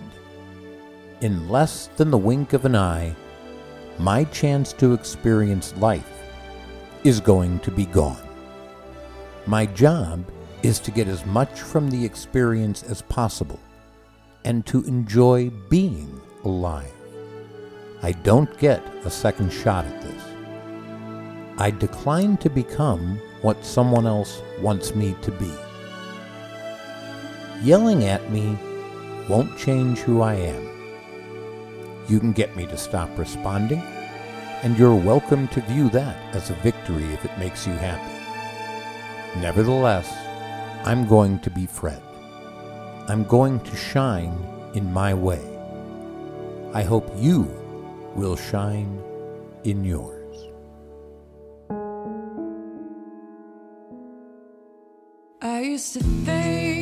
In 1.20 1.48
less 1.48 1.88
than 1.96 2.10
the 2.10 2.18
wink 2.18 2.52
of 2.52 2.64
an 2.64 2.74
eye, 2.74 3.14
my 3.98 4.24
chance 4.24 4.72
to 4.74 4.94
experience 4.94 5.76
life 5.76 6.24
is 7.04 7.20
going 7.20 7.60
to 7.60 7.70
be 7.70 7.86
gone. 7.86 8.26
My 9.46 9.66
job 9.66 10.24
is 10.62 10.80
to 10.80 10.90
get 10.90 11.06
as 11.06 11.26
much 11.26 11.60
from 11.60 11.90
the 11.90 12.04
experience 12.04 12.82
as 12.82 13.02
possible 13.02 13.60
and 14.44 14.64
to 14.66 14.82
enjoy 14.84 15.50
being 15.68 16.20
alive. 16.44 16.93
I 18.04 18.12
don't 18.12 18.54
get 18.58 18.82
a 19.06 19.10
second 19.10 19.50
shot 19.50 19.86
at 19.86 20.02
this. 20.02 20.22
I 21.56 21.70
decline 21.70 22.36
to 22.36 22.50
become 22.50 23.18
what 23.40 23.64
someone 23.64 24.06
else 24.06 24.42
wants 24.60 24.94
me 24.94 25.16
to 25.22 25.30
be. 25.30 25.50
Yelling 27.62 28.04
at 28.04 28.30
me 28.30 28.58
won't 29.26 29.56
change 29.56 30.00
who 30.00 30.20
I 30.20 30.34
am. 30.34 30.68
You 32.06 32.20
can 32.20 32.32
get 32.32 32.54
me 32.54 32.66
to 32.66 32.76
stop 32.76 33.08
responding, 33.16 33.80
and 34.62 34.78
you're 34.78 34.94
welcome 34.94 35.48
to 35.48 35.62
view 35.62 35.88
that 35.88 36.34
as 36.34 36.50
a 36.50 36.56
victory 36.56 37.04
if 37.04 37.24
it 37.24 37.38
makes 37.38 37.66
you 37.66 37.72
happy. 37.72 39.40
Nevertheless, 39.40 40.12
I'm 40.86 41.08
going 41.08 41.38
to 41.38 41.48
be 41.48 41.64
Fred. 41.64 42.02
I'm 43.08 43.24
going 43.24 43.60
to 43.60 43.74
shine 43.74 44.36
in 44.74 44.92
my 44.92 45.14
way. 45.14 45.40
I 46.74 46.82
hope 46.82 47.10
you 47.16 47.63
will 48.14 48.36
shine 48.36 49.02
in 49.64 49.84
yours. 49.84 50.36
I 55.42 55.60
used 55.60 55.92
to 55.94 56.00
think 56.00 56.73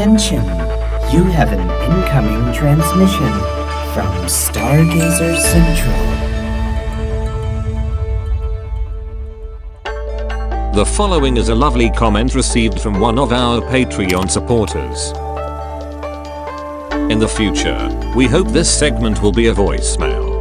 Attention, 0.00 0.42
you 1.12 1.24
have 1.24 1.52
an 1.52 1.60
incoming 1.60 2.54
transmission 2.54 3.28
from 3.92 4.10
Stargazer 4.24 5.38
Central. 5.38 5.94
The 10.72 10.86
following 10.86 11.36
is 11.36 11.50
a 11.50 11.54
lovely 11.54 11.90
comment 11.90 12.34
received 12.34 12.80
from 12.80 12.98
one 12.98 13.18
of 13.18 13.30
our 13.30 13.60
Patreon 13.60 14.30
supporters. 14.30 15.10
In 17.12 17.18
the 17.18 17.28
future, 17.28 17.86
we 18.16 18.26
hope 18.26 18.48
this 18.48 18.74
segment 18.74 19.20
will 19.20 19.32
be 19.32 19.48
a 19.48 19.54
voicemail. 19.54 20.40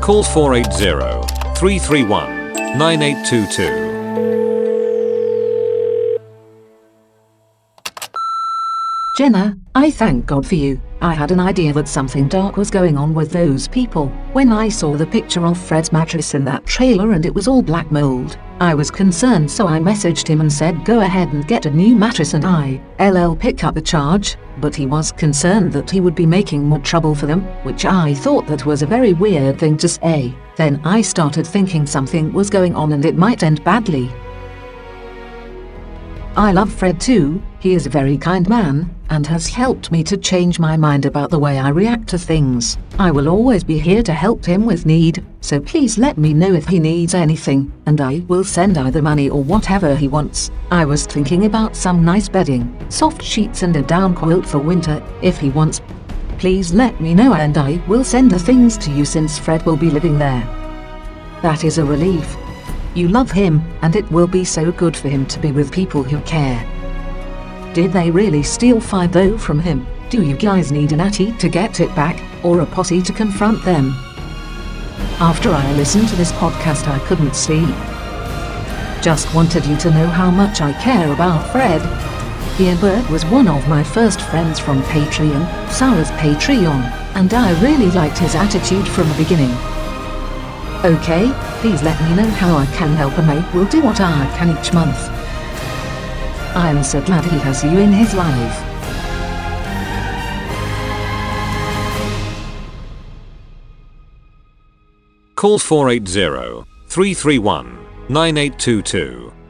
Call 0.00 0.22
480 0.22 1.26
331 1.58 2.54
9822. 2.78 3.91
Jenna, 9.14 9.58
I 9.74 9.90
thank 9.90 10.24
God 10.24 10.46
for 10.46 10.54
you. 10.54 10.80
I 11.02 11.12
had 11.12 11.32
an 11.32 11.40
idea 11.40 11.74
that 11.74 11.86
something 11.86 12.28
dark 12.28 12.56
was 12.56 12.70
going 12.70 12.96
on 12.96 13.12
with 13.12 13.30
those 13.30 13.68
people. 13.68 14.06
When 14.32 14.50
I 14.50 14.70
saw 14.70 14.96
the 14.96 15.06
picture 15.06 15.44
of 15.44 15.58
Fred's 15.58 15.92
mattress 15.92 16.32
in 16.32 16.46
that 16.46 16.64
trailer 16.64 17.12
and 17.12 17.26
it 17.26 17.34
was 17.34 17.46
all 17.46 17.60
black 17.60 17.92
mold, 17.92 18.38
I 18.58 18.72
was 18.72 18.90
concerned 18.90 19.50
so 19.50 19.66
I 19.66 19.78
messaged 19.78 20.26
him 20.26 20.40
and 20.40 20.50
said 20.50 20.86
go 20.86 21.00
ahead 21.00 21.30
and 21.34 21.46
get 21.46 21.66
a 21.66 21.70
new 21.70 21.94
mattress 21.94 22.32
and 22.32 22.46
I, 22.46 22.80
LL 23.00 23.34
pick 23.34 23.64
up 23.64 23.74
the 23.74 23.82
charge, 23.82 24.38
but 24.62 24.74
he 24.74 24.86
was 24.86 25.12
concerned 25.12 25.74
that 25.74 25.90
he 25.90 26.00
would 26.00 26.14
be 26.14 26.24
making 26.24 26.64
more 26.64 26.78
trouble 26.78 27.14
for 27.14 27.26
them, 27.26 27.42
which 27.64 27.84
I 27.84 28.14
thought 28.14 28.46
that 28.46 28.64
was 28.64 28.80
a 28.80 28.86
very 28.86 29.12
weird 29.12 29.58
thing 29.58 29.76
to 29.76 29.90
say. 29.90 30.34
Then 30.56 30.80
I 30.84 31.02
started 31.02 31.46
thinking 31.46 31.84
something 31.86 32.32
was 32.32 32.48
going 32.48 32.74
on 32.74 32.92
and 32.94 33.04
it 33.04 33.18
might 33.18 33.42
end 33.42 33.62
badly. 33.62 34.10
I 36.34 36.52
love 36.52 36.72
Fred 36.72 36.98
too, 36.98 37.42
he 37.62 37.74
is 37.74 37.86
a 37.86 37.90
very 37.90 38.18
kind 38.18 38.48
man, 38.48 38.92
and 39.10 39.24
has 39.24 39.46
helped 39.46 39.92
me 39.92 40.02
to 40.02 40.16
change 40.16 40.58
my 40.58 40.76
mind 40.76 41.06
about 41.06 41.30
the 41.30 41.38
way 41.38 41.60
I 41.60 41.68
react 41.68 42.08
to 42.08 42.18
things. 42.18 42.76
I 42.98 43.12
will 43.12 43.28
always 43.28 43.62
be 43.62 43.78
here 43.78 44.02
to 44.02 44.12
help 44.12 44.44
him 44.44 44.66
with 44.66 44.84
need, 44.84 45.24
so 45.42 45.60
please 45.60 45.96
let 45.96 46.18
me 46.18 46.34
know 46.34 46.54
if 46.54 46.66
he 46.66 46.80
needs 46.80 47.14
anything, 47.14 47.72
and 47.86 48.00
I 48.00 48.24
will 48.26 48.42
send 48.42 48.78
either 48.78 49.00
money 49.00 49.30
or 49.30 49.44
whatever 49.44 49.94
he 49.94 50.08
wants. 50.08 50.50
I 50.72 50.84
was 50.84 51.06
thinking 51.06 51.44
about 51.44 51.76
some 51.76 52.04
nice 52.04 52.28
bedding, 52.28 52.76
soft 52.90 53.22
sheets 53.22 53.62
and 53.62 53.76
a 53.76 53.82
down 53.82 54.16
quilt 54.16 54.44
for 54.44 54.58
winter, 54.58 55.00
if 55.22 55.38
he 55.38 55.50
wants. 55.50 55.80
Please 56.38 56.74
let 56.74 57.00
me 57.00 57.14
know 57.14 57.34
and 57.34 57.56
I 57.56 57.80
will 57.86 58.02
send 58.02 58.32
the 58.32 58.40
things 58.40 58.76
to 58.78 58.90
you 58.90 59.04
since 59.04 59.38
Fred 59.38 59.64
will 59.64 59.76
be 59.76 59.88
living 59.88 60.18
there. 60.18 60.42
That 61.42 61.62
is 61.62 61.78
a 61.78 61.84
relief. 61.84 62.36
You 62.96 63.06
love 63.06 63.30
him, 63.30 63.62
and 63.82 63.94
it 63.94 64.10
will 64.10 64.26
be 64.26 64.44
so 64.44 64.72
good 64.72 64.96
for 64.96 65.08
him 65.08 65.26
to 65.26 65.38
be 65.38 65.52
with 65.52 65.70
people 65.70 66.02
who 66.02 66.20
care. 66.22 66.68
Did 67.74 67.90
they 67.90 68.10
really 68.10 68.42
steal 68.42 68.80
Fido 68.80 69.38
from 69.38 69.58
him? 69.58 69.86
Do 70.10 70.22
you 70.22 70.36
guys 70.36 70.70
need 70.70 70.92
an 70.92 71.00
Atty 71.00 71.32
to 71.38 71.48
get 71.48 71.80
it 71.80 71.94
back, 71.94 72.22
or 72.44 72.60
a 72.60 72.66
posse 72.66 73.00
to 73.00 73.14
confront 73.14 73.64
them? 73.64 73.94
After 75.18 75.48
I 75.50 75.72
listened 75.72 76.08
to 76.08 76.16
this 76.16 76.32
podcast, 76.32 76.86
I 76.86 76.98
couldn't 77.06 77.34
sleep. 77.34 77.74
Just 79.02 79.34
wanted 79.34 79.64
you 79.64 79.78
to 79.78 79.90
know 79.90 80.06
how 80.06 80.30
much 80.30 80.60
I 80.60 80.74
care 80.82 81.10
about 81.14 81.50
Fred. 81.50 81.80
Ian 82.60 82.78
Bird 82.78 83.08
was 83.08 83.24
one 83.24 83.48
of 83.48 83.66
my 83.66 83.82
first 83.82 84.20
friends 84.20 84.58
from 84.58 84.82
Patreon, 84.82 85.70
Sarah's 85.70 86.10
Patreon, 86.10 86.82
and 87.14 87.32
I 87.32 87.58
really 87.62 87.90
liked 87.92 88.18
his 88.18 88.34
attitude 88.34 88.86
from 88.86 89.08
the 89.08 89.14
beginning. 89.14 89.50
Okay, 90.84 91.32
please 91.62 91.82
let 91.82 91.98
me 92.02 92.16
know 92.16 92.28
how 92.32 92.54
I 92.54 92.66
can 92.66 92.94
help 92.96 93.16
and 93.16 93.30
I 93.30 93.54
will 93.54 93.64
do 93.64 93.80
what 93.82 94.00
I 94.02 94.26
can 94.36 94.50
each 94.58 94.74
month. 94.74 95.11
I 96.54 96.68
am 96.68 96.84
so 96.84 97.00
glad 97.00 97.24
he 97.24 97.38
has 97.38 97.64
you 97.64 97.78
in 97.78 97.92
his 97.92 98.12
life. 98.12 98.72
Call 105.34 105.58
480 105.58 106.64
331 106.88 107.78
9822. 108.10 109.41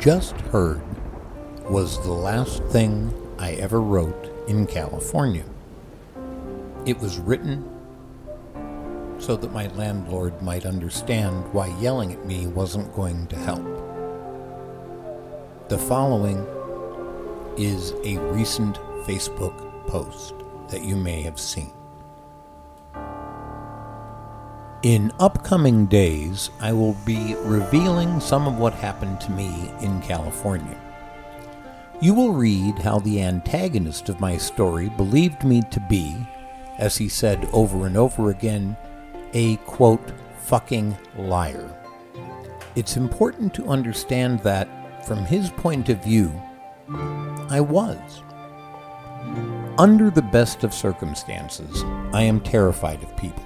Just 0.00 0.32
heard 0.52 0.80
was 1.68 2.02
the 2.04 2.12
last 2.12 2.62
thing 2.64 3.14
I 3.38 3.52
ever 3.52 3.82
wrote 3.82 4.32
in 4.48 4.66
California. 4.66 5.44
It 6.86 6.98
was 6.98 7.18
written 7.18 7.68
so 9.18 9.36
that 9.36 9.52
my 9.52 9.66
landlord 9.68 10.40
might 10.40 10.64
understand 10.64 11.52
why 11.52 11.66
yelling 11.78 12.14
at 12.14 12.24
me 12.24 12.46
wasn't 12.46 12.94
going 12.94 13.26
to 13.26 13.36
help. 13.36 13.66
The 15.68 15.76
following 15.76 16.46
is 17.58 17.92
a 18.02 18.16
recent 18.32 18.76
Facebook 19.04 19.86
post 19.86 20.32
that 20.70 20.82
you 20.82 20.96
may 20.96 21.20
have 21.20 21.38
seen. 21.38 21.72
In 24.82 25.12
upcoming 25.20 25.84
days, 25.84 26.48
I 26.58 26.72
will 26.72 26.94
be 27.04 27.34
revealing 27.40 28.18
some 28.18 28.48
of 28.48 28.56
what 28.58 28.72
happened 28.72 29.20
to 29.20 29.30
me 29.30 29.70
in 29.82 30.00
California. 30.00 30.80
You 32.00 32.14
will 32.14 32.32
read 32.32 32.78
how 32.78 32.98
the 32.98 33.20
antagonist 33.20 34.08
of 34.08 34.20
my 34.20 34.38
story 34.38 34.88
believed 34.88 35.44
me 35.44 35.60
to 35.70 35.80
be, 35.80 36.16
as 36.78 36.96
he 36.96 37.10
said 37.10 37.46
over 37.52 37.84
and 37.84 37.98
over 37.98 38.30
again, 38.30 38.74
a 39.34 39.56
quote, 39.58 40.12
fucking 40.44 40.96
liar. 41.18 41.76
It's 42.74 42.96
important 42.96 43.52
to 43.54 43.66
understand 43.66 44.40
that, 44.44 45.06
from 45.06 45.26
his 45.26 45.50
point 45.50 45.90
of 45.90 46.02
view, 46.02 46.32
I 47.50 47.60
was. 47.60 48.22
Under 49.76 50.08
the 50.08 50.26
best 50.32 50.64
of 50.64 50.72
circumstances, 50.72 51.84
I 52.14 52.22
am 52.22 52.40
terrified 52.40 53.02
of 53.02 53.14
people 53.18 53.44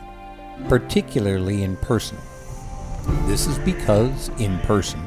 particularly 0.68 1.62
in 1.62 1.76
person. 1.76 2.18
This 3.26 3.46
is 3.46 3.58
because, 3.58 4.30
in 4.38 4.58
person, 4.60 5.00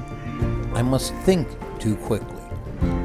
I 0.73 0.81
must 0.81 1.13
think 1.25 1.47
too 1.79 1.95
quickly, 1.97 2.41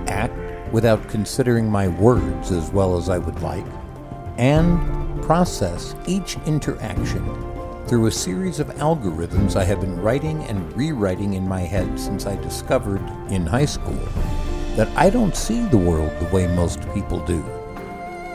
act 0.07 0.35
without 0.73 1.09
considering 1.09 1.71
my 1.71 1.89
words 1.89 2.51
as 2.51 2.71
well 2.71 2.97
as 2.97 3.09
I 3.09 3.19
would 3.19 3.41
like, 3.41 3.65
and 4.39 5.23
process 5.23 5.95
each 6.07 6.37
interaction 6.47 7.25
through 7.87 8.07
a 8.07 8.11
series 8.11 8.61
of 8.61 8.69
algorithms 8.69 9.57
I 9.57 9.65
have 9.65 9.81
been 9.81 10.01
writing 10.01 10.43
and 10.45 10.77
rewriting 10.77 11.35
in 11.35 11.47
my 11.47 11.61
head 11.61 11.99
since 11.99 12.27
I 12.27 12.37
discovered 12.37 13.03
in 13.31 13.47
high 13.47 13.67
school 13.67 13.99
that 14.77 14.89
I 14.97 15.11
don't 15.11 15.37
see 15.37 15.67
the 15.67 15.77
world 15.77 16.11
the 16.19 16.35
way 16.35 16.47
most 16.47 16.81
people 16.95 17.25
do. 17.27 17.45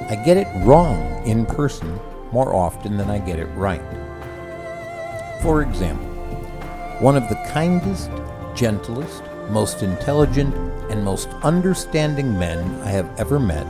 I 0.10 0.15
get 0.15 0.38
it 0.38 0.48
wrong 0.65 1.26
in 1.26 1.46
person 1.46 2.00
more 2.31 2.53
often 2.53 2.97
than 2.97 3.09
I 3.09 3.19
get 3.19 3.39
it 3.39 3.47
right. 3.55 3.81
For 5.41 5.61
example, 5.61 6.07
one 6.99 7.15
of 7.15 7.29
the 7.29 7.35
kindest, 7.49 8.09
gentlest, 8.55 9.23
most 9.49 9.83
intelligent, 9.83 10.55
and 10.91 11.03
most 11.03 11.29
understanding 11.43 12.37
men 12.37 12.81
I 12.81 12.89
have 12.89 13.09
ever 13.19 13.39
met 13.39 13.67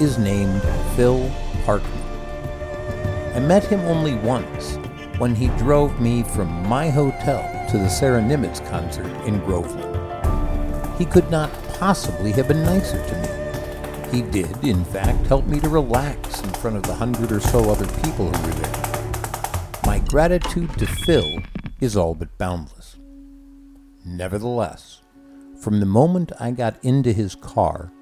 is 0.00 0.18
named 0.18 0.62
Phil 0.94 1.30
Parkman. 1.64 2.00
I 3.34 3.38
met 3.40 3.64
him 3.64 3.80
only 3.80 4.14
once 4.16 4.76
when 5.18 5.34
he 5.34 5.48
drove 5.58 6.00
me 6.00 6.22
from 6.22 6.66
my 6.68 6.90
hotel 6.90 7.42
to 7.70 7.78
the 7.78 7.88
Sarah 7.88 8.20
Nimitz 8.20 8.66
concert 8.68 9.06
in 9.24 9.38
Groveland. 9.40 9.86
He 10.98 11.04
could 11.04 11.30
not 11.30 11.50
possibly 11.78 12.32
have 12.32 12.48
been 12.48 12.62
nicer 12.62 13.02
to 13.06 13.18
me. 13.18 13.39
He 14.10 14.22
did, 14.22 14.64
in 14.64 14.84
fact, 14.84 15.24
help 15.28 15.46
me 15.46 15.60
to 15.60 15.68
relax 15.68 16.42
in 16.42 16.50
front 16.54 16.76
of 16.76 16.82
the 16.82 16.94
hundred 16.94 17.30
or 17.30 17.38
so 17.38 17.70
other 17.70 17.86
people 18.02 18.32
who 18.32 18.46
were 18.46 18.54
there. 18.54 19.80
My 19.86 20.00
gratitude 20.00 20.76
to 20.78 20.86
Phil 20.86 21.38
is 21.80 21.96
all 21.96 22.16
but 22.16 22.36
boundless. 22.36 22.96
Nevertheless, 24.04 25.02
from 25.60 25.78
the 25.78 25.86
moment 25.86 26.32
I 26.40 26.50
got 26.50 26.84
into 26.84 27.12
his 27.12 27.36
car 27.36 27.92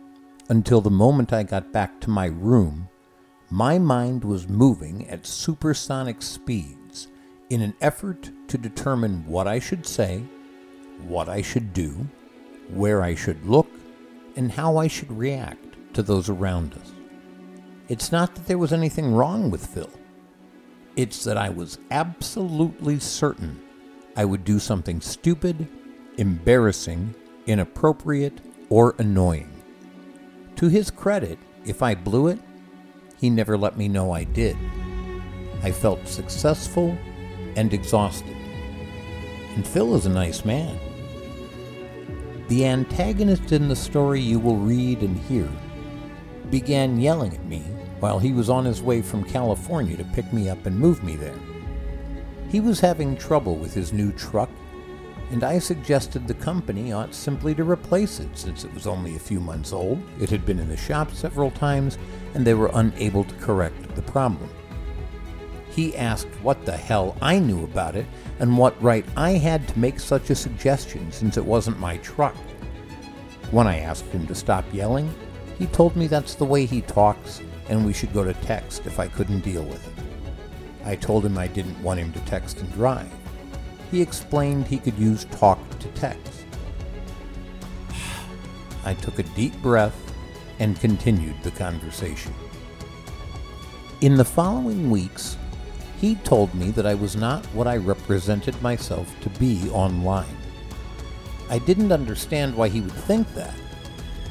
until 0.49 0.81
the 0.81 0.91
moment 0.91 1.35
I 1.35 1.43
got 1.43 1.73
back 1.73 2.01
to 2.01 2.11
my 2.11 2.27
room, 2.27 2.89
my 3.51 3.79
mind 3.79 4.25
was 4.25 4.49
moving 4.49 5.07
at 5.09 5.27
supersonic 5.27 6.23
speeds 6.23 7.09
in 7.51 7.61
an 7.61 7.75
effort 7.83 8.31
to 8.49 8.57
determine 8.57 9.27
what 9.27 9.47
I 9.47 9.59
should 9.59 9.85
say, 9.85 10.23
what 11.07 11.29
I 11.29 11.43
should 11.43 11.75
do, 11.75 12.09
where 12.71 13.03
I 13.03 13.15
should 13.15 13.45
look, 13.45 13.69
and 14.37 14.51
how 14.51 14.79
I 14.79 14.89
should 14.89 15.13
react 15.13 15.68
to 15.95 16.03
those 16.03 16.29
around 16.29 16.75
us. 16.75 16.93
It's 17.89 18.13
not 18.13 18.35
that 18.35 18.47
there 18.47 18.59
was 18.59 18.73
anything 18.73 19.15
wrong 19.15 19.51
with 19.51 19.67
Phil. 19.67 19.91
It's 20.97 21.25
that 21.25 21.37
I 21.37 21.49
was 21.49 21.79
absolutely 21.91 22.99
certain 22.99 23.63
I 24.19 24.25
would 24.25 24.45
do 24.45 24.59
something 24.59 25.01
stupid, 25.01 25.69
embarrassing, 26.17 27.15
inappropriate, 27.47 28.41
or 28.69 28.97
annoying. 28.99 29.63
To 30.57 30.67
his 30.67 30.91
credit, 30.91 31.39
if 31.65 31.83
I 31.83 31.95
blew 31.95 32.27
it, 32.27 32.41
he 33.17 33.31
never 33.31 33.57
let 33.57 33.79
me 33.79 33.87
know 33.89 34.11
I 34.11 34.25
did. 34.25 34.57
I 35.63 35.71
felt 35.71 36.09
successful 36.09 36.99
and 37.55 37.73
exhausted. 37.73 38.37
And 39.55 39.65
Phil 39.65 39.95
is 39.95 40.07
a 40.07 40.11
nice 40.11 40.45
man. 40.45 40.77
The 42.49 42.67
antagonist 42.67 43.53
in 43.53 43.69
the 43.69 43.77
story 43.77 44.21
you 44.21 44.41
will 44.41 44.57
read 44.57 45.03
and 45.03 45.17
hear 45.17 45.49
began 46.51 47.01
yelling 47.01 47.35
at 47.35 47.45
me 47.45 47.61
while 48.01 48.19
he 48.19 48.33
was 48.33 48.49
on 48.49 48.65
his 48.65 48.83
way 48.83 49.03
from 49.03 49.25
California 49.25 49.97
to 49.97 50.05
pick 50.05 50.33
me 50.33 50.49
up 50.49 50.67
and 50.67 50.79
move 50.79 51.03
me 51.03 51.17
there. 51.17 51.39
He 52.49 52.61
was 52.61 52.81
having 52.81 53.17
trouble 53.17 53.57
with 53.57 53.75
his 53.75 53.93
new 53.93 54.13
truck, 54.13 54.51
and 55.31 55.45
I 55.45 55.59
suggested 55.59 56.27
the 56.27 56.35
company 56.35 56.93
ought 56.93 57.15
simply 57.15 57.55
to 57.57 57.65
replace 57.65 58.21
it 58.21 58.39
since 58.39 58.65
it 58.65 58.73
was 58.73 58.87
only 58.87 59.17
a 59.17 59.21
few 59.21 59.41
months 59.41 59.73
old, 59.73 60.01
it 60.21 60.31
had 60.31 60.47
been 60.47 60.59
in 60.59 60.69
the 60.69 60.77
shop 60.77 61.13
several 61.13 61.51
times, 61.51 61.99
and 62.35 62.47
they 62.47 62.55
were 62.55 62.71
unable 62.75 63.25
to 63.25 63.35
correct 63.35 63.95
the 63.95 64.03
problem. 64.03 64.49
He 65.71 65.97
asked 65.97 66.29
what 66.43 66.65
the 66.65 66.77
hell 66.77 67.17
I 67.21 67.39
knew 67.39 67.65
about 67.65 67.95
it 67.95 68.07
and 68.41 68.57
what 68.57 68.83
right 68.83 69.05
I 69.17 69.33
had 69.33 69.69
to 69.69 69.79
make 69.79 70.01
such 70.01 70.31
a 70.31 70.35
suggestion 70.35 71.13
since 71.13 71.37
it 71.37 71.45
wasn't 71.45 71.79
my 71.79 71.99
truck. 71.99 72.35
When 73.51 73.67
I 73.67 73.79
asked 73.79 74.07
him 74.07 74.27
to 74.27 74.35
stop 74.35 74.65
yelling, 74.73 75.15
he 75.59 75.67
told 75.67 75.97
me 75.97 76.07
that's 76.07 76.35
the 76.35 76.45
way 76.45 76.65
he 76.65 76.81
talks 76.83 77.43
and 77.69 77.85
we 77.85 77.93
should 77.93 78.13
go 78.13 78.25
to 78.25 78.33
text 78.35 78.87
if 78.87 78.99
I 78.99 79.09
couldn't 79.09 79.41
deal 79.41 79.65
with 79.65 79.87
it. 79.87 80.05
I 80.85 80.97
told 80.97 81.27
him 81.27 81.37
I 81.37 81.49
didn't 81.49 81.83
want 81.83 82.01
him 82.01 82.13
to 82.13 82.21
text 82.21 82.61
and 82.61 82.73
drive. 82.73 83.11
He 83.91 84.01
explained 84.01 84.67
he 84.67 84.79
could 84.79 84.99
use 84.99 85.25
talk 85.27 85.59
to 85.81 85.89
text. 85.89 86.45
I 88.85 88.95
took 88.95 89.19
a 89.19 89.25
deep 89.25 89.55
breath 89.61 89.97
and 90.61 90.79
continued 90.81 91.43
the 91.43 91.51
conversation. 91.51 92.33
In 94.01 94.15
the 94.15 94.25
following 94.25 94.91
weeks, 94.91 95.37
he 96.01 96.15
told 96.17 96.55
me 96.55 96.71
that 96.71 96.87
I 96.87 96.95
was 96.95 97.17
not 97.17 97.45
what 97.47 97.67
I 97.67 97.77
represented 97.77 98.61
myself 98.63 99.13
to 99.21 99.31
be 99.31 99.69
online. 99.71 100.37
I 101.51 101.59
didn't 101.59 101.93
understand 101.93 102.55
why 102.55 102.69
he 102.69 102.81
would 102.81 102.93
think 102.93 103.33
that, 103.35 103.55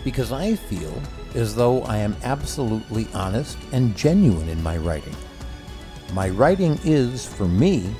because 0.07 0.31
I 0.31 0.55
feel 0.55 1.01
as 1.35 1.53
though 1.53 1.81
I 1.81 1.97
am 1.97 2.15
absolutely 2.23 3.09
honest 3.13 3.57
and 3.73 3.93
genuine 3.93 4.47
in 4.47 4.63
my 4.63 4.77
writing. 4.77 5.17
My 6.13 6.29
writing 6.29 6.79
is, 6.85 7.25
for 7.25 7.45
me, 7.45 7.93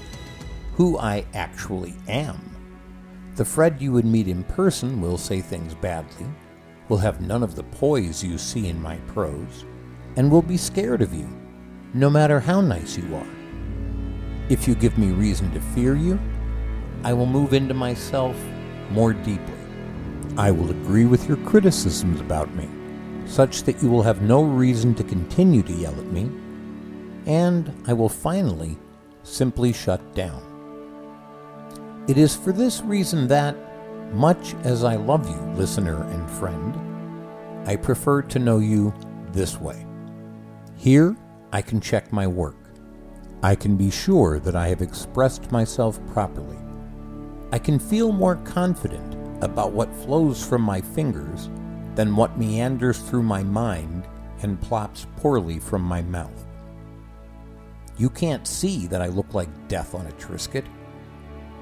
who 0.76 0.98
I 0.98 1.26
actually 1.34 1.96
am. 2.08 2.40
The 3.36 3.44
Fred 3.44 3.82
you 3.82 3.92
would 3.92 4.06
meet 4.06 4.30
in 4.30 4.46
person 4.46 5.02
will 5.02 5.18
say 5.18 5.42
things 5.42 5.74
badly, 5.74 6.28
will 6.88 7.00
have 7.00 7.20
none 7.20 7.44
of 7.44 7.56
the 7.56 7.64
poise 7.64 8.24
you 8.24 8.38
see 8.38 8.70
in 8.70 8.82
my 8.82 8.96
prose, 9.08 9.66
and 10.16 10.32
will 10.32 10.42
be 10.42 10.56
scared 10.56 11.02
of 11.02 11.14
you, 11.14 11.28
no 11.94 12.10
matter 12.10 12.40
how 12.40 12.62
nice 12.62 12.98
you 12.98 13.14
are. 13.18 13.36
If 14.48 14.66
you 14.66 14.76
give 14.76 14.98
me 14.98 15.08
reason 15.08 15.52
to 15.52 15.60
fear 15.60 15.94
you, 15.94 16.18
I 17.04 17.12
will 17.12 17.26
move 17.26 17.54
into 17.54 17.74
myself 17.74 18.38
more 18.92 19.12
deeply. 19.12 19.57
I 20.36 20.52
will 20.52 20.70
agree 20.70 21.06
with 21.06 21.28
your 21.28 21.38
criticisms 21.38 22.20
about 22.20 22.54
me, 22.56 22.68
such 23.26 23.64
that 23.64 23.82
you 23.82 23.90
will 23.90 24.04
have 24.04 24.22
no 24.22 24.44
reason 24.44 24.94
to 24.96 25.04
continue 25.04 25.64
to 25.64 25.74
yell 25.74 25.98
at 25.98 26.08
me, 26.08 26.30
and 27.26 27.74
I 27.88 27.94
will 27.94 28.10
finally 28.10 28.78
simply 29.24 29.74
shut 29.74 30.16
down. 30.16 30.44
It 32.08 32.18
is 32.18 32.36
for 32.36 32.52
this 32.52 32.82
reason 32.82 33.28
that, 33.28 33.56
much 34.14 34.54
as 34.64 34.84
I 34.84 34.96
love 34.96 35.30
you, 35.30 35.42
listener 35.54 36.04
and 36.04 36.30
friend, 36.32 37.68
I 37.68 37.76
prefer 37.76 38.22
to 38.22 38.40
know 38.40 38.60
you 38.60 38.94
this 39.32 39.60
way. 39.60 39.86
Here, 40.78 41.16
I 41.52 41.62
can 41.62 41.82
check 41.82 42.14
my 42.14 42.28
work. 42.28 42.56
I 43.44 43.56
can 43.56 43.76
be 43.76 43.92
sure 43.92 44.40
that 44.40 44.56
I 44.56 44.68
have 44.70 44.82
expressed 44.82 45.52
myself 45.52 46.00
properly. 46.08 46.58
I 47.52 47.60
can 47.60 47.80
feel 47.80 48.12
more 48.12 48.36
confident 48.38 49.17
about 49.42 49.72
what 49.72 49.94
flows 49.94 50.46
from 50.46 50.62
my 50.62 50.82
fingers 50.82 51.50
than 51.96 52.16
what 52.16 52.38
meanders 52.38 53.00
through 53.00 53.24
my 53.24 53.44
mind 53.44 54.08
and 54.42 54.62
plops 54.62 55.08
poorly 55.18 55.60
from 55.60 55.82
my 55.82 56.02
mouth. 56.04 56.46
You 57.98 58.10
can't 58.10 58.48
see 58.48 58.86
that 58.88 59.02
I 59.02 59.08
look 59.08 59.34
like 59.34 59.68
death 59.68 59.96
on 59.96 60.06
a 60.06 60.12
Triscuit. 60.12 60.66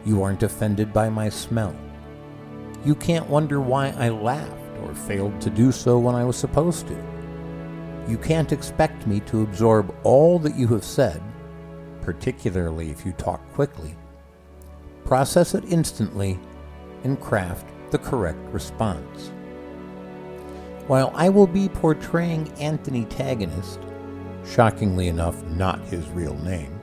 You 0.06 0.22
aren't 0.22 0.44
offended 0.44 0.92
by 0.92 1.10
my 1.10 1.30
smell. 1.30 1.76
You 2.84 2.96
can't 2.96 3.30
wonder 3.30 3.62
why 3.62 3.90
I 3.98 4.10
laughed 4.10 4.78
or 4.84 4.94
failed 4.94 5.40
to 5.42 5.50
do 5.50 5.72
so 5.72 5.98
when 5.98 6.14
I 6.14 6.26
was 6.26 6.36
supposed 6.36 6.88
to. 6.88 7.16
You 8.08 8.18
can't 8.18 8.52
expect 8.52 9.08
me 9.08 9.22
to 9.22 9.42
absorb 9.42 9.96
all 10.04 10.38
that 10.40 10.56
you 10.56 10.68
have 10.68 10.84
said, 10.84 11.24
particularly 12.02 12.92
if 12.92 13.06
you 13.06 13.14
talk 13.14 13.42
quickly, 13.54 13.96
process 15.06 15.56
it 15.56 15.64
instantly, 15.70 16.40
and 17.06 17.22
craft 17.22 17.68
the 17.92 17.98
correct 18.00 18.40
response. 18.52 19.32
While 20.88 21.12
I 21.16 21.30
will 21.30 21.48
be 21.48 21.70
portraying 21.70 22.52
Anthony 22.60 23.06
Tagonist, 23.06 23.80
shockingly 24.46 25.08
enough, 25.08 25.42
not 25.44 25.80
his 25.86 26.10
real 26.10 26.36
name, 26.40 26.80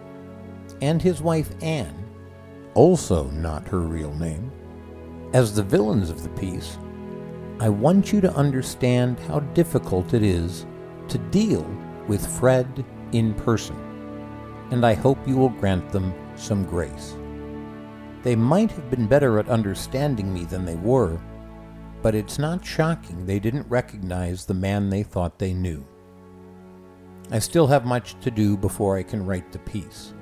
and 0.81 1.03
his 1.03 1.21
wife 1.21 1.51
Anne, 1.61 2.05
also 2.75 3.31
not 3.31 3.67
her 3.69 3.81
real 3.81 4.15
name, 4.15 4.51
as 5.35 5.55
the 5.55 5.63
villains 5.63 6.09
of 6.09 6.23
the 6.23 6.29
piece, 6.31 6.79
I 7.61 7.69
want 7.69 8.13
you 8.13 8.21
to 8.21 8.35
understand 8.35 9.19
how 9.21 9.41
difficult 9.41 10.15
it 10.15 10.23
is 10.23 10.67
to 11.09 11.19
deal 11.19 11.67
with 12.07 12.27
Fred 12.39 12.85
in 13.11 13.35
person, 13.35 13.77
and 14.71 14.87
I 14.87 14.95
hope 14.95 15.19
you 15.27 15.37
will 15.37 15.49
grant 15.49 15.91
them 15.91 16.15
some 16.37 16.65
grace. 16.65 17.17
They 18.23 18.37
might 18.37 18.71
have 18.73 18.91
been 18.91 19.07
better 19.07 19.39
at 19.39 19.49
understanding 19.49 20.33
me 20.33 20.45
than 20.45 20.65
they 20.65 20.77
were, 20.77 21.21
but 22.03 22.15
it's 22.15 22.39
not 22.39 22.65
shocking 22.65 23.27
they 23.27 23.39
didn't 23.39 23.69
recognize 23.69 24.45
the 24.45 24.55
man 24.55 24.91
they 24.91 25.03
thought 25.03 25.39
they 25.39 25.53
knew. 25.53 25.85
I 27.31 27.39
still 27.39 27.67
have 27.67 27.85
much 27.85 28.19
to 28.21 28.31
do 28.31 28.57
before 28.57 28.97
I 28.97 29.03
can 29.03 29.25
write 29.25 29.53
the 29.53 29.59
piece. 29.61 30.15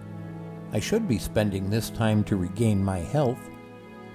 I 0.73 0.81
should 0.81 1.09
be 1.09 1.19
spending 1.19 1.69
this 1.69 1.91
time 1.91 2.23
to 2.25 2.37
regain 2.37 2.85
my 2.85 2.99
health, 2.99 3.41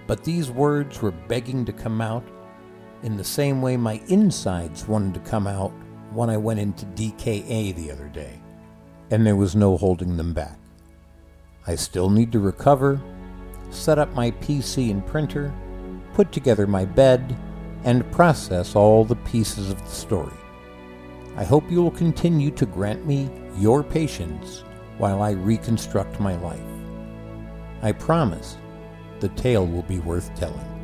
but 0.07 0.23
these 0.23 0.49
words 0.49 1.01
were 1.01 1.11
begging 1.11 1.65
to 1.65 1.73
come 1.73 2.01
out 2.01 2.23
in 3.03 3.17
the 3.17 3.23
same 3.23 3.61
way 3.61 3.77
my 3.77 4.01
insides 4.07 4.87
wanted 4.87 5.13
to 5.15 5.29
come 5.29 5.45
out 5.45 5.73
when 6.11 6.29
I 6.29 6.37
went 6.37 6.59
into 6.59 6.85
DKA 6.87 7.75
the 7.75 7.91
other 7.91 8.07
day, 8.07 8.39
and 9.11 9.25
there 9.25 9.35
was 9.35 9.55
no 9.55 9.77
holding 9.77 10.15
them 10.15 10.33
back. 10.33 10.57
I 11.67 11.75
still 11.75 12.09
need 12.09 12.31
to 12.31 12.39
recover, 12.39 13.01
set 13.71 13.99
up 13.99 14.13
my 14.13 14.31
PC 14.31 14.91
and 14.91 15.05
printer, 15.05 15.53
put 16.13 16.31
together 16.31 16.67
my 16.67 16.85
bed, 16.85 17.35
and 17.83 18.09
process 18.11 18.75
all 18.75 19.05
the 19.05 19.15
pieces 19.17 19.69
of 19.69 19.81
the 19.81 19.91
story. 19.91 20.33
I 21.37 21.43
hope 21.43 21.69
you 21.69 21.81
will 21.83 21.91
continue 21.91 22.51
to 22.51 22.65
grant 22.65 23.05
me 23.05 23.29
your 23.57 23.83
patience 23.83 24.63
while 24.97 25.21
I 25.21 25.31
reconstruct 25.31 26.19
my 26.19 26.35
life. 26.37 26.59
I 27.81 27.91
promise 27.91 28.57
the 29.19 29.29
tale 29.29 29.67
will 29.67 29.83
be 29.83 29.99
worth 29.99 30.33
telling. 30.35 30.74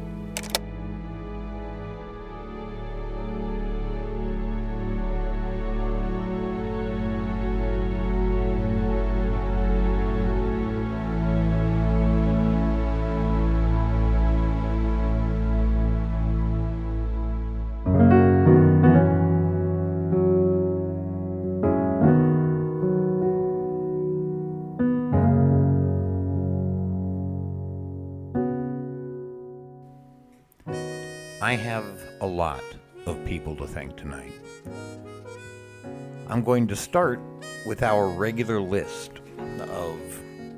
To 36.72 36.76
start 36.78 37.20
with 37.66 37.84
our 37.84 38.08
regular 38.08 38.62
list 38.62 39.12
of 39.60 40.00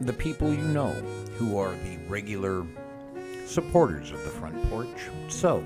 the 0.06 0.13
people 0.13 0.54
you 0.54 0.62
know 0.62 0.91
who 1.39 1.58
are 1.58 1.71
the 1.71 1.97
regular 2.08 2.63
supporters 3.47 4.12
of 4.12 4.23
the 4.23 4.30
front 4.30 4.56
porch. 4.69 5.10
So, 5.28 5.63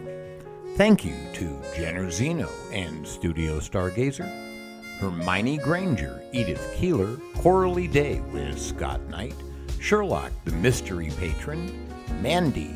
Thank 0.78 1.04
you 1.04 1.16
to 1.34 1.62
Jenner 1.76 2.10
and 2.72 3.06
Studio 3.06 3.60
Stargazer, 3.60 4.30
Hermione 5.00 5.58
Granger, 5.58 6.24
Edith 6.32 6.66
Keeler, 6.78 7.18
Coralie 7.36 7.90
Day 7.90 8.22
with 8.32 8.58
Scott 8.58 9.02
Knight, 9.10 9.36
Sherlock 9.82 10.32
the 10.46 10.54
Mystery 10.54 11.12
Patron, 11.18 11.90
Mandy, 12.22 12.74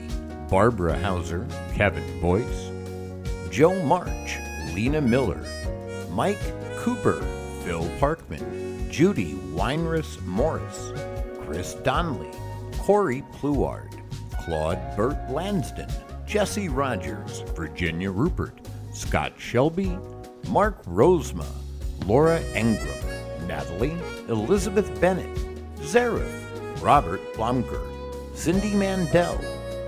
Barbara 0.49 0.99
Hauser, 0.99 1.47
Kevin 1.73 2.19
Boyce, 2.19 2.69
Joe 3.49 3.81
March, 3.85 4.39
Lena 4.73 4.99
Miller, 4.99 5.45
Mike 6.09 6.41
Cooper, 6.77 7.23
Phil 7.63 7.83
Parkman, 7.99 8.89
Judy 8.89 9.35
Weinress 9.53 10.21
Morris, 10.25 10.91
Chris 11.45 11.75
Donnelly, 11.75 12.31
Corey 12.79 13.23
Pluard, 13.33 14.01
Claude 14.43 14.79
Burt 14.95 15.17
Lansden, 15.29 15.89
Jesse 16.25 16.69
Rogers, 16.69 17.41
Virginia 17.55 18.09
Rupert, 18.09 18.59
Scott 18.93 19.33
Shelby, 19.37 19.97
Mark 20.47 20.83
Rosema, 20.85 21.45
Laura 22.05 22.41
Engram, 22.53 23.47
Natalie, 23.47 23.97
Elizabeth 24.27 24.99
Bennett, 24.99 25.37
Zareth, 25.77 26.81
Robert 26.81 27.21
Blomker, 27.33 27.85
Cindy 28.35 28.73
Mandel, 28.73 29.39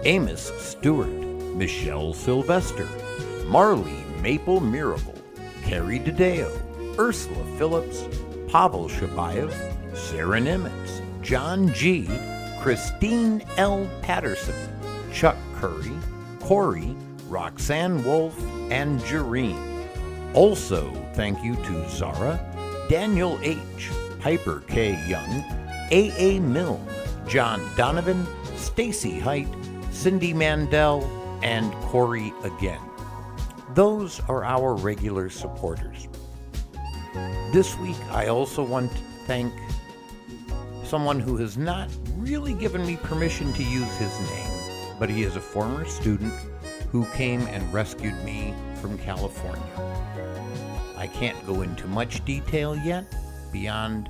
Amos 0.05 0.51
Stewart, 0.59 1.07
Michelle 1.55 2.13
Sylvester, 2.13 2.87
Marley 3.47 4.03
Maple 4.21 4.59
Miracle, 4.59 5.15
Carrie 5.63 5.99
DeDeo, 5.99 6.51
Ursula 6.99 7.43
Phillips, 7.57 8.05
Pavel 8.47 8.87
Shabayev, 8.87 9.53
Sarah 9.95 10.39
Nimitz, 10.39 11.01
John 11.21 11.71
G., 11.73 12.07
Christine 12.61 13.43
L. 13.57 13.89
Patterson, 14.01 14.55
Chuck 15.11 15.37
Curry, 15.55 15.91
Corey, 16.39 16.95
Roxanne 17.27 18.03
Wolf, 18.03 18.39
and 18.71 18.99
Jareen. 19.01 19.57
Also, 20.33 20.91
thank 21.13 21.43
you 21.43 21.55
to 21.55 21.89
Zara, 21.89 22.39
Daniel 22.89 23.39
H., 23.41 23.89
Piper 24.19 24.63
K. 24.67 24.91
Young, 25.07 25.43
A.A. 25.91 26.39
Milne, 26.39 26.87
John 27.27 27.61
Donovan, 27.75 28.25
Stacy 28.55 29.19
Height, 29.19 29.47
Cindy 29.91 30.33
Mandel, 30.33 31.03
and 31.43 31.73
Corey 31.85 32.33
again. 32.43 32.81
Those 33.73 34.21
are 34.29 34.43
our 34.43 34.75
regular 34.75 35.29
supporters. 35.29 36.07
This 37.51 37.77
week, 37.77 37.97
I 38.11 38.27
also 38.27 38.63
want 38.63 38.91
to 38.91 38.97
thank 39.25 39.53
someone 40.83 41.19
who 41.19 41.37
has 41.37 41.57
not 41.57 41.89
really 42.17 42.53
given 42.53 42.85
me 42.85 42.97
permission 42.97 43.53
to 43.53 43.63
use 43.63 43.95
his 43.97 44.19
name, 44.29 44.95
but 44.99 45.09
he 45.09 45.23
is 45.23 45.35
a 45.35 45.41
former 45.41 45.85
student 45.85 46.33
who 46.91 47.05
came 47.13 47.41
and 47.47 47.73
rescued 47.73 48.15
me 48.23 48.53
from 48.81 48.97
California. 48.97 49.63
I 50.95 51.07
can't 51.07 51.45
go 51.45 51.61
into 51.61 51.87
much 51.87 52.23
detail 52.25 52.75
yet 52.75 53.05
beyond 53.51 54.09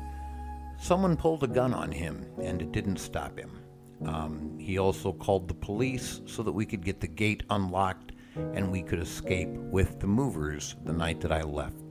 someone 0.80 1.16
pulled 1.16 1.44
a 1.44 1.48
gun 1.48 1.74
on 1.74 1.92
him 1.92 2.26
and 2.42 2.62
it 2.62 2.72
didn't 2.72 2.98
stop 2.98 3.38
him. 3.38 3.60
Um, 4.06 4.58
he 4.60 4.78
also 4.78 5.14
called 5.14 5.48
the 5.48 5.54
police 5.54 6.22
so 6.26 6.44
that 6.44 6.52
we 6.52 6.66
could 6.66 6.84
get 6.84 7.00
the 7.00 7.08
gate 7.08 7.44
unlocked 7.50 8.12
and 8.36 8.72
we 8.72 8.82
could 8.82 9.00
escape 9.00 9.50
with 9.50 10.00
the 10.00 10.08
movers 10.08 10.76
the 10.84 10.94
night 10.94 11.22
that 11.22 11.32
I 11.32 11.42
left. 11.42 11.83